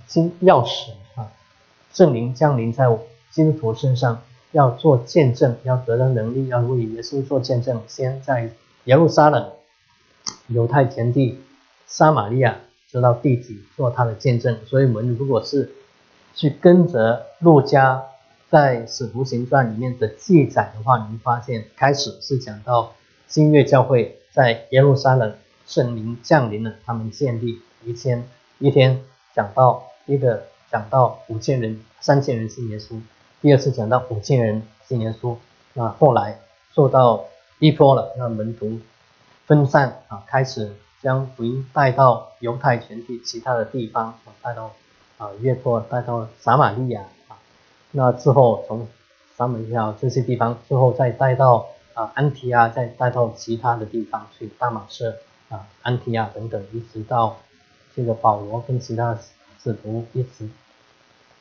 [0.07, 1.33] 金钥匙啊，
[1.92, 2.85] 圣灵降临在
[3.33, 8.52] 基督徒身上，要做见证，要得到能力，要为耶稣做见证，先在
[8.85, 9.50] 耶路撒冷、
[10.46, 11.40] 犹太全地、
[11.88, 14.57] 撒玛利亚，直到地极做他的见证。
[14.66, 15.74] 所以，我们如果是
[16.37, 18.04] 去跟着路加
[18.48, 22.92] 在《使徒行传》里面的记载的话，你会发现，开始是讲到。
[23.31, 25.35] 新月教会在耶路撒冷，
[25.66, 28.22] 圣灵降临了，他们建立一天
[28.61, 29.03] 一天
[29.35, 33.01] 讲到一个讲到五千人、三千人信耶稣，
[33.42, 35.35] 第二次讲到五千人信耶稣，
[35.72, 36.38] 那后来
[36.72, 37.24] 受到
[37.59, 38.79] 逼迫了，那门徒
[39.44, 40.72] 分散啊，开始
[41.03, 44.70] 将福音带到犹太全体其他的地方啊，带到
[45.16, 47.35] 啊约托，带到撒玛利亚啊，
[47.90, 48.87] 那之后从
[49.37, 51.66] 撒玛利亚这些地方，最后再带到。
[51.98, 55.16] 啊，安提亚再带到其他的地方去，大马士
[55.48, 57.38] 啊，安提亚等等，一直到
[57.96, 59.18] 这个保罗跟其他
[59.61, 60.48] 使徒一直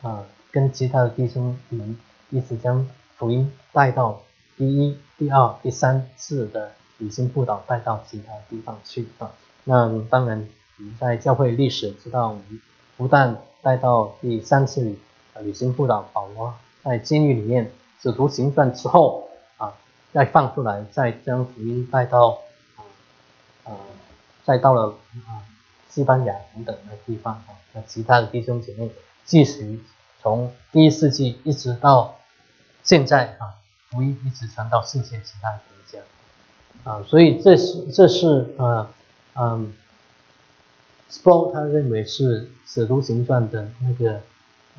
[0.02, 1.96] 啊，跟其他的弟兄们
[2.32, 4.24] 一直将福音带到
[4.58, 9.30] 第一、第二、第三次的旅行布道带到其他地方去啊。
[9.64, 12.62] 那当然，我们在教会历史知道，我们
[12.98, 14.98] 不但带到第三次旅
[15.42, 19.27] 旅行布道，保罗在监狱里面使徒行传之后。
[20.14, 22.40] 再放出来，再将福音带到
[22.76, 22.82] 啊
[23.66, 23.72] 啊，
[24.44, 24.96] 再到了
[25.28, 25.44] 啊
[25.90, 28.90] 西班牙等等的地方啊，那其他的弟兄姐妹
[29.26, 29.84] 继续
[30.22, 32.16] 从第一世纪一直到
[32.84, 33.56] 现在啊，
[33.90, 35.60] 福音一直传到世界其他国
[35.92, 36.00] 家
[36.90, 38.90] 啊，所以这是这是呃
[39.36, 39.74] 嗯
[41.12, 44.22] ，Sproul 他认为是使徒行传的那个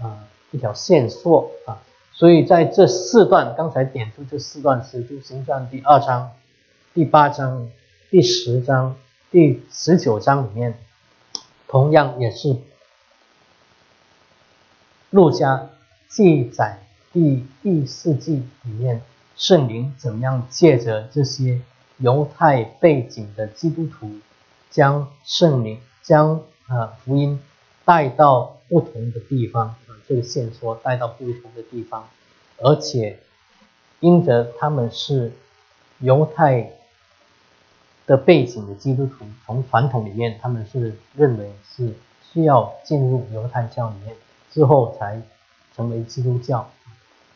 [0.01, 1.79] 啊一条线索啊。
[2.19, 6.33] 所以在这四段，刚才点出这四段《使徒行传》第二章、
[6.93, 7.71] 第八章、
[8.11, 8.97] 第十章、
[9.31, 10.77] 第十九章里面，
[11.69, 12.57] 同样也是
[15.11, 15.71] 路加
[16.09, 16.81] 记载
[17.13, 19.01] 第第四纪里面
[19.37, 21.61] 圣灵怎么样借着这些
[21.99, 24.11] 犹太背景的基督徒，
[24.71, 27.41] 将圣灵将啊福音
[27.85, 29.75] 带到不同的地方。
[29.87, 32.09] 把这个线索带到不同的地方，
[32.59, 33.19] 而且
[34.01, 35.33] 因着他们是
[35.99, 36.73] 犹太
[38.07, 44.17] 的背景的基督徒，从传统里面他们是认为是需要进入犹太教里面
[44.51, 45.21] 之后才
[45.77, 46.71] 成为基督教。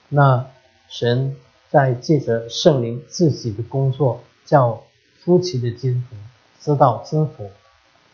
[0.08, 0.46] 那
[0.88, 1.36] 神
[1.68, 4.82] 在借着圣灵自己的工作，叫
[5.22, 6.16] 初期的基督徒
[6.58, 7.50] 知道经福，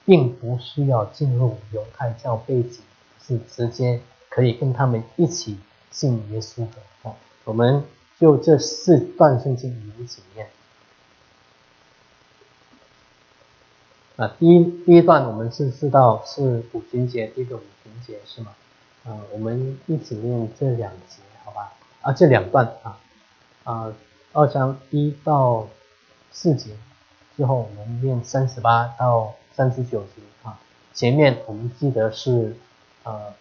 [0.05, 2.81] 并不需要进入犹太教背景，
[3.29, 4.01] 是直接。
[4.31, 5.59] 可以跟他们一起
[5.91, 7.83] 信耶稣的啊，我们
[8.21, 10.47] 就这四段圣经一起念
[14.17, 14.37] 啊。
[14.39, 18.55] 第一第一段我们是知道是五旬节，第一个五旬节是吗？
[19.07, 21.73] 啊，我们一起念这两节好吧？
[22.03, 23.01] 啊，这两段啊
[23.65, 23.93] 啊，
[24.35, 25.67] 二章一到
[26.31, 26.77] 四节
[27.37, 30.61] 之后，我们念三十八到三十九节啊。
[30.93, 32.55] 前面我们记得是
[33.09, 33.35] 呃。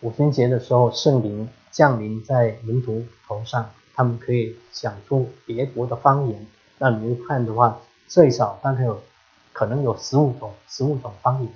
[0.00, 6.46] 五旬节的时候，圣灵降临在门徒头上，他们可以讲出别国的方言。
[6.76, 9.00] 那你们看的话，最少大概有
[9.54, 11.50] 可能有十五种、十五种方言，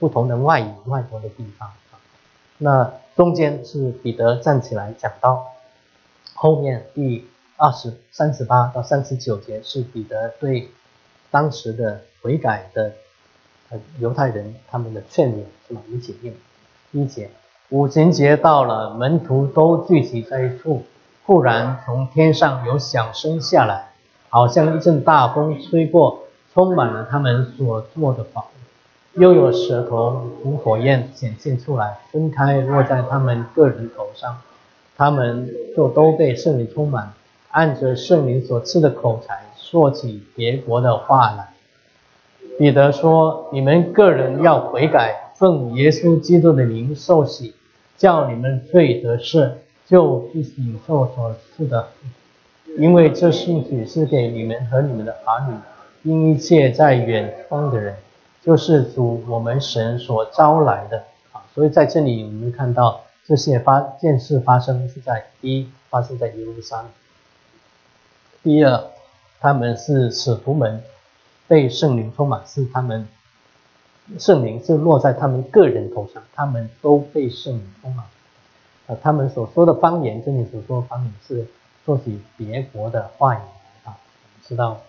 [0.00, 1.70] 不同的外语、外国的地方。
[2.58, 5.52] 那中间是彼得站起来讲道，
[6.34, 10.68] 后面第二十三十八到三十九节是彼得对
[11.30, 12.94] 当时的悔改的
[14.00, 15.82] 犹太人他们的劝勉，是吧？
[15.88, 16.34] 一起念
[16.92, 17.30] 一节。
[17.70, 20.84] 五旬节到了，门徒都聚集在一处。
[21.24, 23.92] 忽然从天上有响声下来，
[24.28, 28.44] 好像一阵大风吹过，充满了他们所做的房。
[29.14, 34.38] 又有舌头如火焰显现出来，分开落在他们个人头上。
[34.96, 37.12] 他们就都被圣灵充满，
[37.50, 41.48] 按着圣灵所赐的口才说起别国的话来。
[42.58, 47.56] 彼得说：“你们个人要悔改，奉耶稣基督的名受洗。”
[47.98, 49.52] 叫你们罪得赦，
[49.86, 51.86] 就领受所赐的，
[52.76, 55.54] 因为这信许是给你们和你们的儿女，
[56.10, 57.94] 因一切在远方的人，
[58.42, 61.44] 就是主我们神所招来的啊。
[61.54, 66.86] 所以在这里我们看到这些发件事发生是在第一发生在耶路撒冷，
[68.42, 68.84] 第二
[69.38, 70.82] 他们是使徒们
[71.46, 73.06] 被圣灵充满，是他们。
[74.18, 78.06] 圣灵是落在他们个人头上，他们都被圣灵充满。
[78.86, 81.46] 啊，他们所说的方言，这里所说的方言是
[81.84, 83.38] 说起别国的话语
[83.84, 83.96] 啊。
[84.44, 84.80] 知道，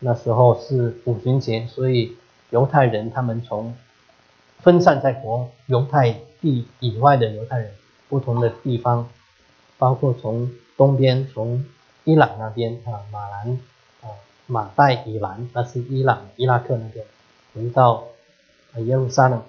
[0.00, 2.16] 那时候是五旬节，所以
[2.50, 3.74] 犹太人他们从
[4.58, 7.70] 分散在国犹太地以外的犹太人
[8.08, 9.08] 不同的地方，
[9.78, 11.64] 包括从东边从
[12.04, 13.60] 伊朗那边啊马兰
[14.02, 14.10] 啊
[14.46, 17.06] 马代以南，那是伊朗伊拉克那边，
[17.54, 18.04] 回到
[18.80, 19.42] 耶路撒冷，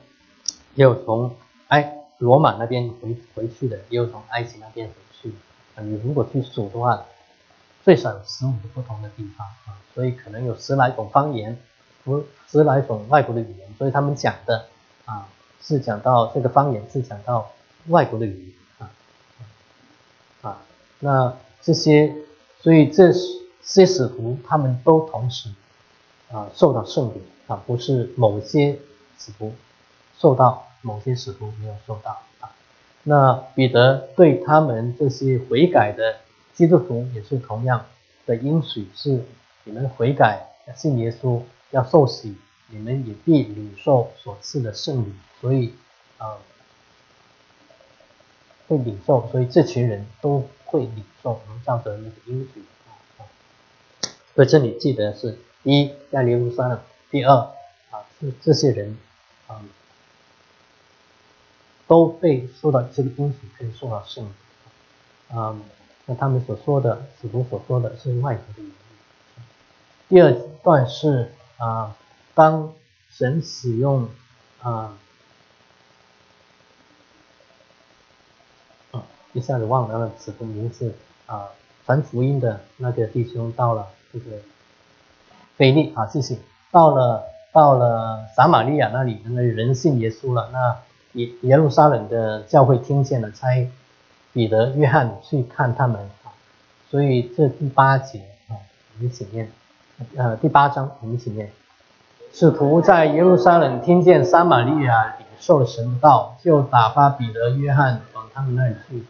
[0.76, 1.36] 也有从
[1.68, 5.36] 埃罗马那边回回去的，也有从埃及那边回去的，
[5.76, 5.84] 啊。
[5.84, 7.06] 你如果去数的话，
[7.84, 11.58] 最少有十五个不同的地方啊，所以可能有十来种方言，
[12.04, 14.66] 十十来种外国的语言，所以他们讲的
[15.06, 15.28] 啊
[15.62, 17.52] 是讲到这个方言是讲到
[17.88, 18.92] 外国的语言啊
[20.42, 20.62] 啊，
[21.00, 22.16] 那这些，
[22.62, 23.12] 所以这
[23.62, 25.50] 些使徒他们都同时
[26.32, 28.80] 啊受到圣灵啊，不是某些
[29.18, 29.54] 使徒
[30.18, 32.52] 受到，某些使徒没有受到啊。
[33.04, 36.18] 那彼得对他们这些悔改的。
[36.58, 37.86] 基督徒也是同样
[38.26, 39.24] 的应许，是
[39.64, 41.40] 你们悔改信耶稣
[41.70, 42.36] 要受洗，
[42.70, 45.76] 你们也必领受所赐的圣灵，所以
[46.18, 46.34] 啊
[48.68, 53.22] 会领受，所以这群人都会领受，能照着那个应许啊。
[54.34, 56.80] 所以这里记得是一在耶路撒冷，
[57.12, 58.98] 第二啊是这些人
[59.48, 59.62] 啊
[61.88, 64.34] 都被受到这个应许，可以受到圣灵，
[65.34, 65.62] 嗯。
[66.10, 68.74] 那他们所说的，使徒所说的是外国的语言。
[70.08, 70.32] 第二
[70.64, 71.98] 段是啊，
[72.34, 72.74] 当
[73.10, 74.08] 神使用
[74.62, 74.98] 啊
[78.92, 80.96] 啊，一下子忘了那使徒名字
[81.26, 81.50] 啊，
[81.86, 84.38] 传福音的那个弟兄到了这个
[85.58, 86.38] 腓利啊，谢谢，
[86.72, 87.26] 到了
[87.58, 90.50] 到了撒玛利亚那里，那人信耶稣了。
[90.54, 90.78] 那
[91.14, 93.68] 耶耶路撒冷的教会听见了，才。
[94.34, 96.00] 彼得、约翰去看他们，
[96.92, 98.54] 所以这第八节啊，
[98.94, 99.50] 我们一起念，
[100.16, 101.50] 呃，第八章我们一起念。
[102.32, 109.04] 使徒在耶路撒冷听见撒玛利亚领受了神道，就打发彼得、约翰往他们那里去。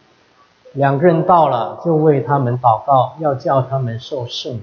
[0.72, 4.62] 两个人到了，就为他们祷告，要叫他们受圣灵，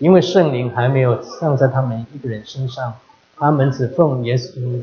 [0.00, 2.94] 因为圣灵还没有降在他们一个人身上，
[3.36, 4.82] 他们只奉耶稣。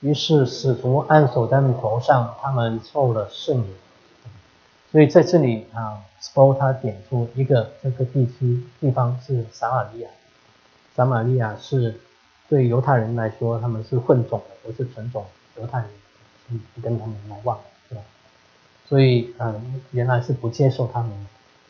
[0.00, 3.66] 于是使徒按手在他们头上，他们受了圣灵。
[4.92, 10.08] 所以在这里啊，Spo 他点出一个这个地区地方是撒玛利亚。
[10.94, 12.00] 撒玛利亚是
[12.48, 15.24] 对犹太人来说，他们是混种的，不是纯种
[15.58, 15.88] 犹太人，
[16.50, 17.58] 嗯，跟他们来往，
[17.88, 18.00] 是吧？
[18.88, 21.10] 所以嗯，原来是不接受他们。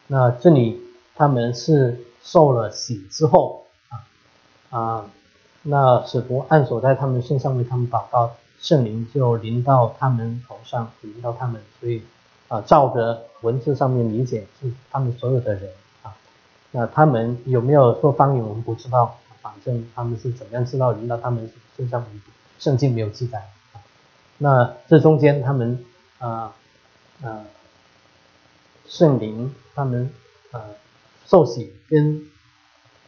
[0.09, 0.79] 那这里
[1.15, 4.05] 他们是受了洗之后啊
[4.71, 5.11] 啊。
[5.63, 11.61] 那使徒按手在他们身上为他们祷告，圣灵就临到他们头上，临到他们。
[11.79, 12.03] 所以
[12.49, 15.71] 啊，照着文字上面理解是他们所有的人
[16.03, 16.17] 啊。
[16.71, 19.17] 那他们有没有说方言，我们不知道。
[19.41, 22.07] 反正他们是怎么样知道临到他们身上，
[22.61, 23.49] 圣经没有记载。
[24.39, 25.85] 那这中间他们
[26.19, 26.55] 啊
[27.23, 27.45] 啊
[28.87, 30.09] 圣灵他们
[30.53, 30.63] 啊
[31.33, 32.29] 受洗跟。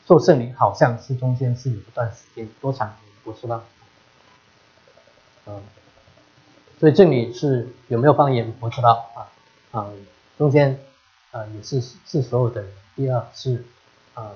[0.06, 3.64] 受圣灵好像是中间是有一段时间，多长不知道。
[5.46, 5.62] 嗯，
[6.78, 9.32] 所以这里是有没有方言不知道啊？
[9.72, 9.88] 啊，
[10.36, 10.78] 中间
[11.30, 12.70] 啊也是是所有的人。
[12.94, 13.64] 第二是
[14.12, 14.32] 啊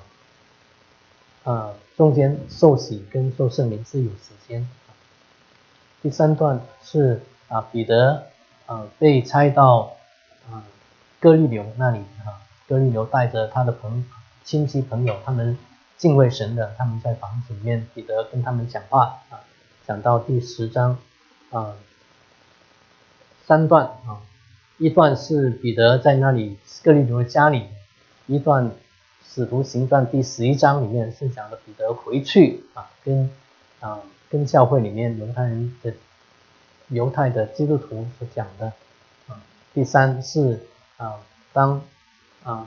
[1.44, 4.66] 啊中间受洗跟受圣灵是有时间。
[6.00, 8.28] 第三段是啊彼得
[8.64, 9.98] 啊被拆到
[10.50, 10.64] 啊
[11.20, 14.04] 哥利流那里啊，哥利流带着他的朋。
[14.44, 15.58] 亲戚朋友，他们
[15.98, 19.44] 敬畏神的，他们在房子里面，彼得跟他们讲话啊，
[19.86, 20.96] 讲到第十章
[21.50, 21.74] 啊，
[23.44, 24.24] 三段啊，
[24.78, 27.66] 一段是彼得在那里哥利流的家里，
[28.26, 28.70] 一段
[29.22, 33.30] 使徒行传第十一章里面是讲的彼得回去啊，跟
[33.80, 34.00] 啊
[34.30, 35.92] 跟教会里面犹太人的
[36.88, 38.72] 犹太的基督徒所讲的
[39.26, 39.42] 啊，
[39.74, 40.66] 第三是
[40.96, 41.16] 啊
[41.52, 41.82] 当
[42.44, 42.66] 啊。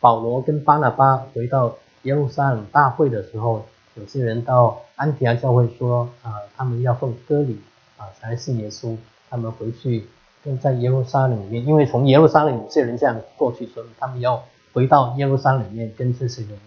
[0.00, 7.60] 保罗跟巴拿巴回到耶路撒冷大会的时候，有些人到安提阿教会说啊，他们要奉割礼
[7.96, 8.96] 啊才信耶稣。
[9.30, 10.06] 他们回去
[10.44, 16.58] 跟在耶路撒冷里面，因为从耶路撒冷有些人这样过去，所以他们要回到耶路撒冷里面跟这些人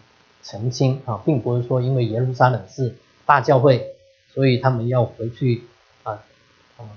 [0.43, 2.95] 澄清啊，并不是说因为耶路撒冷是
[3.25, 3.93] 大教会，
[4.33, 5.63] 所以他们要回去
[6.03, 6.19] 啊
[6.77, 6.89] 啊，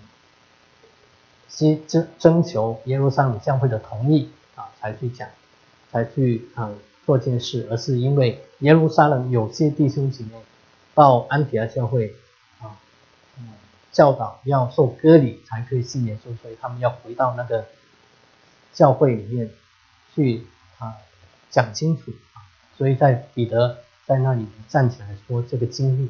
[1.51, 4.31] 征征征求耶路撒冷教会的同意
[4.61, 5.29] 啊才去讲。
[5.93, 6.71] 才去啊
[7.05, 10.31] 做件事，而是因为耶路撒冷有些弟兄姐妹
[10.95, 12.15] 到安提阿教会
[12.61, 12.79] 啊，
[13.37, 13.49] 嗯，
[13.91, 17.67] 教导要受割礼才可以信耶稣，所以他们要回到那个
[18.73, 19.51] 教会里面
[20.15, 20.47] 去
[20.79, 20.95] 啊
[21.51, 22.13] 讲清楚，
[22.79, 26.09] 所以在彼得在那里站起来说这个经历，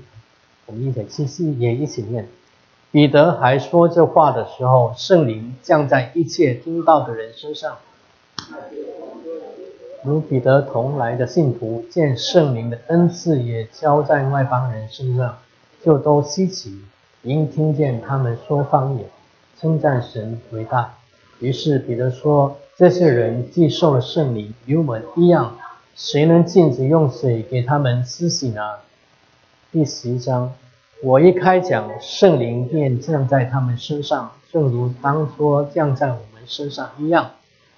[0.66, 2.28] 我们一起细细也一起念。
[2.90, 7.78] 彼得还说这话的时候，圣灵降在一切听到的人身上。
[10.02, 15.36] 如彼得同来的信徒见圣灵的恩赐也交在外邦人身上，
[15.84, 16.80] 就都稀奇，
[17.22, 19.04] 因听见他们说方言，
[19.58, 20.94] 称赞神为大。
[21.38, 25.58] 于是彼得说：“这些人既受了圣灵，与我们一样，
[25.94, 28.60] 谁能禁止用水给他们施洗呢？”
[29.70, 30.52] 第十章。
[31.02, 37.30] 我一开讲，圣灵便降在他们身上，正如当初降在我们身上一样。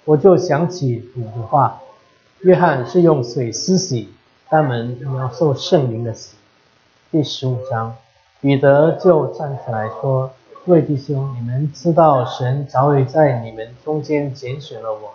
[0.05, 1.81] 我就想起主的话：
[2.41, 4.09] 约翰是用水施洗，
[4.49, 6.35] 他们要受圣灵的洗。
[7.09, 7.95] 第十五章，
[8.41, 10.31] 彼得就站起来说
[10.65, 15.13] ：“各位弟兄，你们知道神早已在你们中间拣选了我，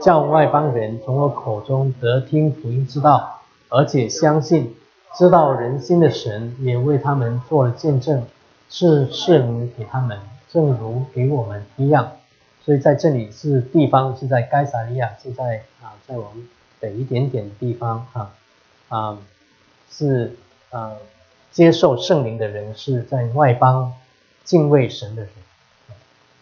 [0.00, 4.74] 叫外邦人从我口中得听福音之道，而且相信。”
[5.16, 8.22] 知道人心的神也为他们做了见证，
[8.68, 10.18] 是圣灵给他们，
[10.48, 12.12] 正如给我们一样。
[12.68, 16.46] 所以在这里是地方是在该撒利亚，是在啊，在我们
[16.78, 18.34] 北一点点地方啊
[18.90, 19.18] 啊，
[19.90, 20.36] 是
[20.68, 20.98] 啊
[21.50, 23.94] 接受圣灵的人是在外邦
[24.44, 25.30] 敬畏神的人。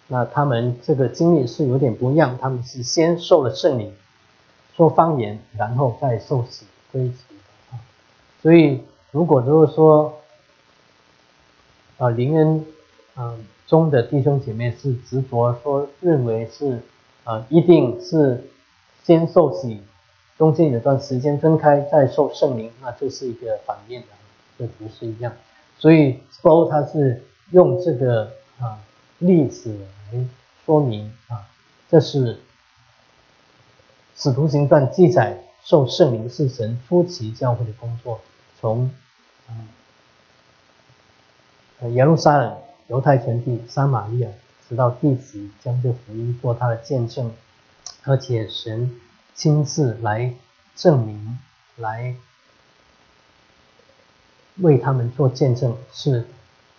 [0.08, 3.94] 那他们这个经历是有点不一样，他们是先受了圣灵，
[4.74, 7.12] 说方言，然后再受洗归。
[8.42, 10.18] 所以，如果就是说，
[11.98, 12.66] 啊，灵恩，
[13.14, 13.32] 啊，
[13.66, 16.80] 中的弟兄姐妹是执着说认为是，
[17.24, 18.48] 啊，一定是
[19.02, 19.82] 先受洗，
[20.38, 24.08] 中间有段时间分开再受圣灵，那这是一个反面的，
[24.58, 25.32] 这不是一样。
[25.78, 28.78] 所以，So 他是用这个啊
[29.18, 29.76] 例子
[30.12, 30.24] 来
[30.64, 31.48] 说明啊，
[31.90, 32.38] 这是
[34.16, 38.20] 使徒行传记载受圣灵是神初期教会的工作。
[38.60, 38.90] 从
[41.80, 42.56] 嗯，耶路撒冷、
[42.88, 44.28] 犹太全地、撒玛利亚，
[44.68, 47.32] 直到地极，将这福音做他的见证，
[48.04, 49.00] 而且神
[49.34, 50.34] 亲自来
[50.74, 51.38] 证明，
[51.76, 52.14] 来
[54.58, 56.24] 为他们做见证，是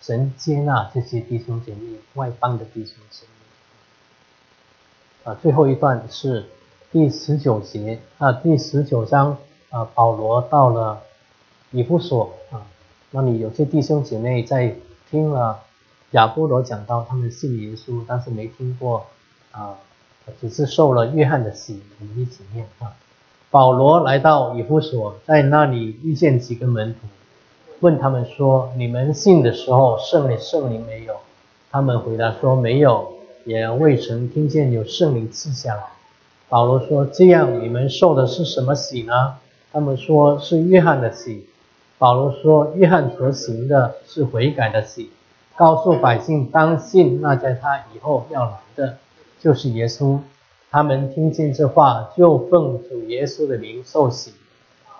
[0.00, 3.26] 神接纳这些弟兄姐妹，外邦的弟兄姐
[5.24, 5.30] 妹。
[5.30, 6.46] 啊，最后一段是
[6.90, 9.36] 第十九节啊，第十九章
[9.70, 11.02] 啊，保罗到了。
[11.70, 12.66] 以弗所啊，
[13.10, 14.74] 那里有些弟兄姐妹在
[15.10, 15.64] 听了
[16.12, 19.06] 亚波罗讲到他们信耶稣，但是没听过
[19.52, 19.76] 啊，
[20.40, 22.92] 只是受了约翰的洗，我们一起念啊。
[23.50, 27.00] 保罗来到以弗所，在那里遇见几个门徒，
[27.80, 31.16] 问他们说：“你们信的时候圣灵圣灵没有？”
[31.70, 33.12] 他们回答说：“没有，
[33.44, 35.82] 也未曾听见有圣灵赐下来。”
[36.48, 39.36] 保罗说：“这样你们受的是什么洗呢？”
[39.70, 41.46] 他们说是约翰的洗。
[41.98, 45.10] 保罗说：“约翰所行的是悔改的喜，
[45.58, 48.96] 告诉百姓当信那在他以后要来的，
[49.40, 50.20] 就是耶稣。
[50.70, 54.32] 他们听见这话，就奉主耶稣的名受洗。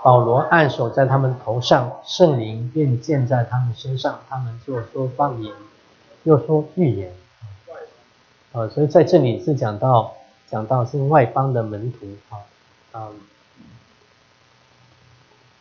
[0.02, 5.54] 保罗按手在他们头上，圣灵便降在他们身上，他们就说方言，
[6.24, 7.12] 又说预言。
[8.52, 10.14] 啊，所以在这里是讲到
[10.50, 12.42] 讲到是外邦的门徒啊，
[12.94, 13.12] 嗯，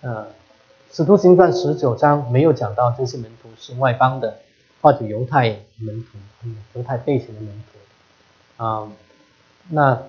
[0.02, 0.28] 呃。”
[0.90, 4.40] 使徒行传十九章没有讲到这些门徒是外邦的，
[4.88, 6.18] 或者犹太门徒，
[6.76, 8.90] 犹太背景的门徒啊。
[9.68, 10.02] 那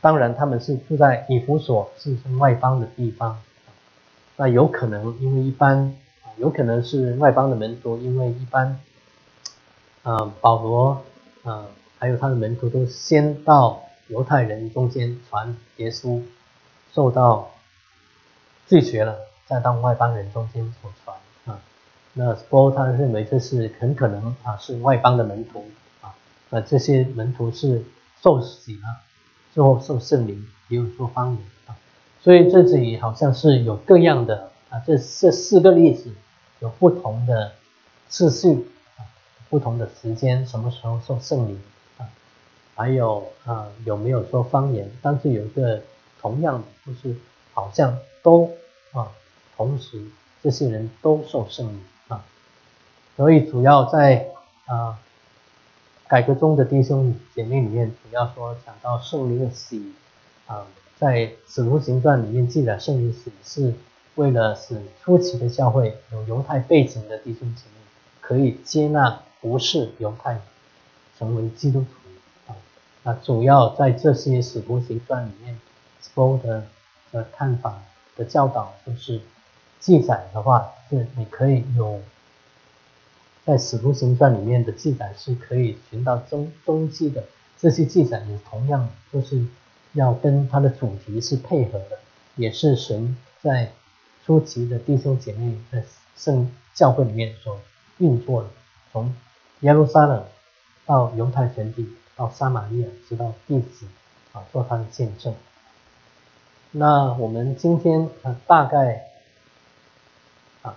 [0.00, 3.38] 当然他们是住在以弗所，是外邦的地方。
[4.38, 5.94] 那有可能因为一般，
[6.38, 8.80] 有可能是外邦的门徒，因为一般，
[10.04, 11.02] 啊，保罗
[11.42, 11.66] 啊，
[11.98, 16.22] 还有他的门徒都先到犹太人中间传耶稣，
[16.94, 17.50] 受到
[18.68, 19.18] 拒绝了。
[19.44, 21.14] 再到外邦人中间所传，
[22.14, 25.64] 那波他认为这是很可能啊是外邦的门徒
[26.00, 26.14] 啊，
[26.48, 27.84] 那这些门徒是
[28.22, 28.82] 受洗了，
[29.52, 31.76] 最后受圣灵，也有说方言啊，
[32.20, 36.12] 所以这里好像是有各样的啊，这这四个例子
[36.60, 37.52] 有不同的
[38.08, 39.02] 次序啊，
[39.50, 41.60] 不同的时间，什么时候受圣灵
[41.98, 42.08] 啊，
[42.74, 45.82] 还有啊有没有说方言，但是有一个
[46.20, 47.16] 同样的就是
[47.52, 48.50] 好像都
[48.92, 49.10] 啊。
[49.56, 50.02] 同时，
[50.42, 51.80] 这些人都受圣灵，
[53.16, 54.28] 所以主要在
[54.66, 54.98] 啊
[56.08, 59.92] 改革中的弟兄姐妹里面，主要说讲到圣灵的洗
[60.46, 60.66] 啊，
[60.98, 63.74] 在使徒行传里面记载圣灵洗是
[64.14, 67.80] 为了使初期的教会有犹太背景的弟兄姐妹
[68.20, 70.40] 可以接纳不是犹太
[71.18, 72.56] 成为基督徒啊，
[73.02, 75.58] 那主要在这些使徒行传里面，
[76.00, 76.64] 所有的
[77.12, 77.82] 的看法。
[78.16, 79.20] 的教导就是
[79.80, 82.00] 记载的话，是你可以有
[83.44, 87.24] 在《使徒行传》里面的记载是可以寻到踪踪迹的，
[87.58, 89.44] 这些记载也同样就是
[89.92, 91.98] 要跟它的主题是配合的，
[92.36, 93.72] 也是神在
[94.24, 95.84] 初期的弟兄姐妹在
[96.16, 97.60] 圣教会里面所
[97.98, 98.48] 运作的，
[98.92, 99.14] 从
[99.60, 100.24] 耶路撒冷
[100.86, 101.86] 到犹太全地，
[102.16, 103.86] 到撒玛利亚，直到弟子
[104.32, 105.34] 啊，做他的见证。
[106.70, 109.04] 那我们今天啊，大概
[110.62, 110.76] 啊，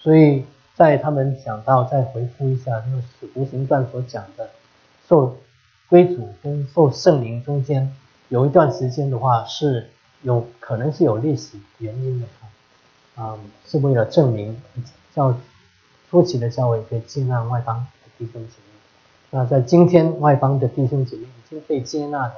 [0.00, 0.44] 所以
[0.74, 4.50] 在他们讲到，再回复一下，就是《使徒行传》所讲的，
[5.08, 5.36] 受
[5.88, 7.94] 归主跟受圣灵中间
[8.28, 9.90] 有一段时间的话，是
[10.22, 12.26] 有可能是有历史原因的
[13.14, 14.60] 啊，啊，是为了证明
[15.14, 15.36] 教
[16.10, 18.80] 初期的教会可以接纳外邦的弟兄姐妹。
[19.30, 22.34] 那在今天，外邦的弟兄姐妹已经被接纳了。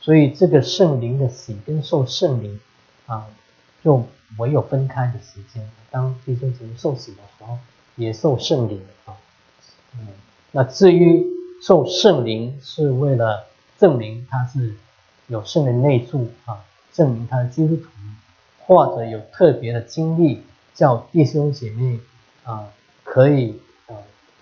[0.00, 2.60] 所以这个圣灵的喜跟受圣灵
[3.06, 3.26] 啊，
[3.82, 4.04] 就
[4.38, 5.68] 没有分开的时间。
[5.90, 7.58] 当弟兄姐妹受洗的时候，
[7.96, 9.16] 也受圣灵啊。
[9.94, 10.06] 嗯，
[10.52, 11.26] 那至于
[11.60, 13.46] 受圣灵是为了
[13.78, 14.74] 证明他是
[15.26, 17.88] 有圣灵内住啊，证明他是基督徒，
[18.66, 20.42] 或者有特别的经历，
[20.74, 21.98] 叫弟兄姐妹
[22.44, 22.68] 啊
[23.02, 23.96] 可以啊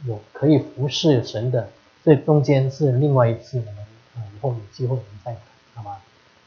[0.07, 1.71] 有可以服侍神的，
[2.05, 3.79] 这中间是另外一次我们
[4.17, 5.41] 啊以后有机会我们再谈。
[5.75, 6.01] 好吧，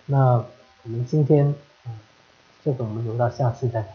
[0.05, 0.45] 那
[0.83, 1.53] 我们今天
[1.83, 1.91] 啊，
[2.63, 3.91] 这个我们留到下次再谈。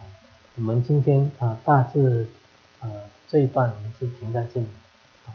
[0.56, 2.28] 我们今天啊，大致
[2.82, 2.90] 呃
[3.28, 4.66] 这一段我们就停在这里，
[5.26, 5.32] 啊，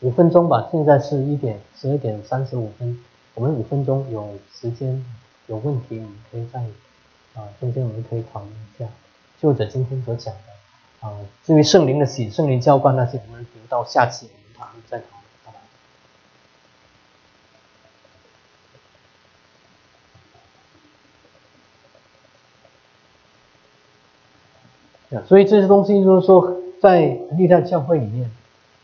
[0.00, 0.68] 五分钟吧。
[0.70, 3.02] 现在是一点十二点三十五分，
[3.34, 5.02] 我们五分钟有时间
[5.46, 6.60] 有问题，我们可以在
[7.34, 8.86] 啊中间我们可以讨论一下，
[9.40, 14.98] 就着今天所讲的啊，至于圣灵的喜、圣灵教官那些，我们留到下期我们谈再
[25.26, 28.30] 所以这些东西就是说，在历代教会里面，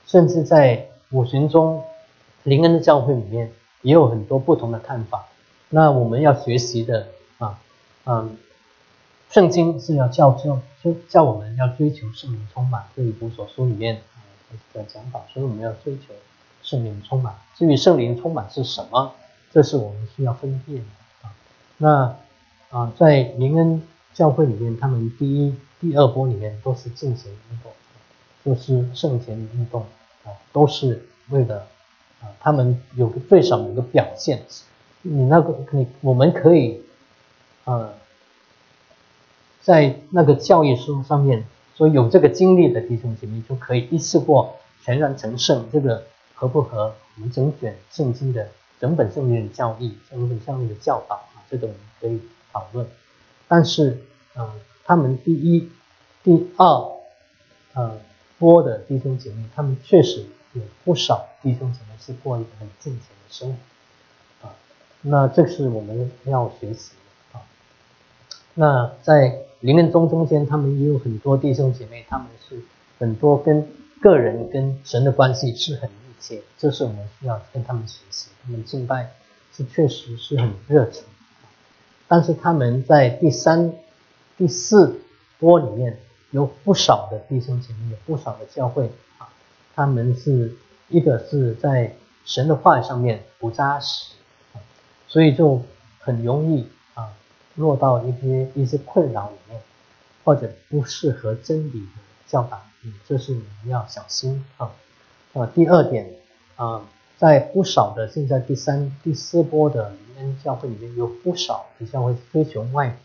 [0.06, 1.82] 甚至在五旬中
[2.42, 3.50] 灵恩的教会里面，
[3.82, 5.26] 也有很多不同的看法。
[5.70, 7.08] 那我们要学习的
[7.38, 7.58] 啊，
[8.04, 8.36] 嗯，
[9.30, 12.84] 圣经是要教教，就叫我们要追求圣灵充满。
[12.96, 14.00] 这一部所书里面
[14.72, 16.14] 的讲法，所以我们要追求
[16.62, 17.34] 圣灵充满。
[17.56, 19.12] 至于圣灵充满是什么，
[19.52, 21.32] 这是我们需要分辨的啊。
[21.76, 22.16] 那
[22.70, 23.82] 啊，在灵恩
[24.14, 25.54] 教会里面，他们第一。
[25.80, 27.70] 第二波里面都是进行运动，
[28.44, 29.82] 就是圣贤运动
[30.24, 31.68] 啊，都是为了
[32.20, 34.42] 啊，他们有个最少有个表现。
[35.02, 36.82] 你那个你我们可以
[37.62, 37.90] 啊，
[39.62, 41.46] 在那个教义书上面
[41.76, 46.02] 说有这个经历的弟兄姐妹就可以一次过全然成圣，这个
[46.34, 48.48] 合不合我们整卷圣经的
[48.80, 51.38] 整本圣经的教义、整本教义的教导啊？
[51.48, 52.20] 这个我们可以
[52.52, 52.84] 讨论。
[53.48, 54.54] 但是啊。
[54.90, 55.68] 他们第一、
[56.24, 56.64] 第二，
[57.74, 57.98] 呃，
[58.38, 60.24] 波的弟兄姐妹，他们确实
[60.54, 63.54] 有不少弟兄姐妹是过一个很敬虔的生
[64.40, 64.54] 活，啊，
[65.02, 66.92] 那这是我们要学习
[67.32, 67.44] 的啊。
[68.54, 72.58] 那在灵恩中中间，他们也有很多弟兄姐妹，他们是
[72.98, 73.68] 很多跟
[74.00, 78.30] 个人跟神的关系是很密切，这是我们需要跟他们学习。
[78.42, 79.12] 他们敬拜
[79.54, 81.04] 是确实是很热情，
[82.08, 83.72] 但是他们在第三。
[84.36, 85.00] 第四
[85.40, 85.98] 波里面
[86.30, 88.88] 有不少的弟兄姐妹，有不少的教会
[89.18, 89.28] 啊，
[89.74, 90.54] 他们是
[90.88, 94.12] 一个是在神的话语上面不扎实
[94.54, 94.62] 啊，
[95.08, 95.60] 所以就
[95.98, 97.12] 很容易啊
[97.56, 99.60] 落到一些一些困扰里面，
[100.22, 104.70] 或者不适合真理的教导，嗯，这是你们要小心啊。
[105.32, 106.08] 啊，第二点
[106.54, 106.86] 啊，
[107.18, 109.92] 在不少的现在第三、第四波的
[110.42, 112.96] 教会里面有不少的教会追求外。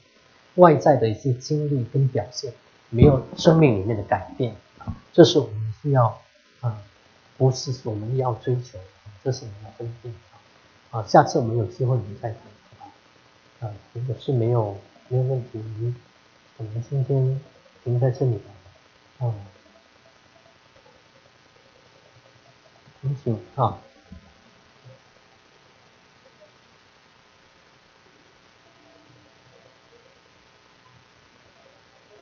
[0.58, 2.54] 外在的一些经历跟表现，
[2.92, 6.16] 没有生命里面的改变啊，这是我们需要
[6.62, 6.80] 啊，
[7.40, 8.78] 不是我们要追求，
[9.24, 10.38] 这是我们要分辨啊。
[11.00, 12.38] 啊，下次我们有机会我们再谈，
[12.78, 13.68] 好吧？
[13.68, 15.96] 啊，如果是没有没有问题，我们
[16.58, 17.42] 我们今天
[17.84, 19.26] 停在这里吧。
[19.26, 19.34] 啊，
[23.02, 23.80] 有请啊。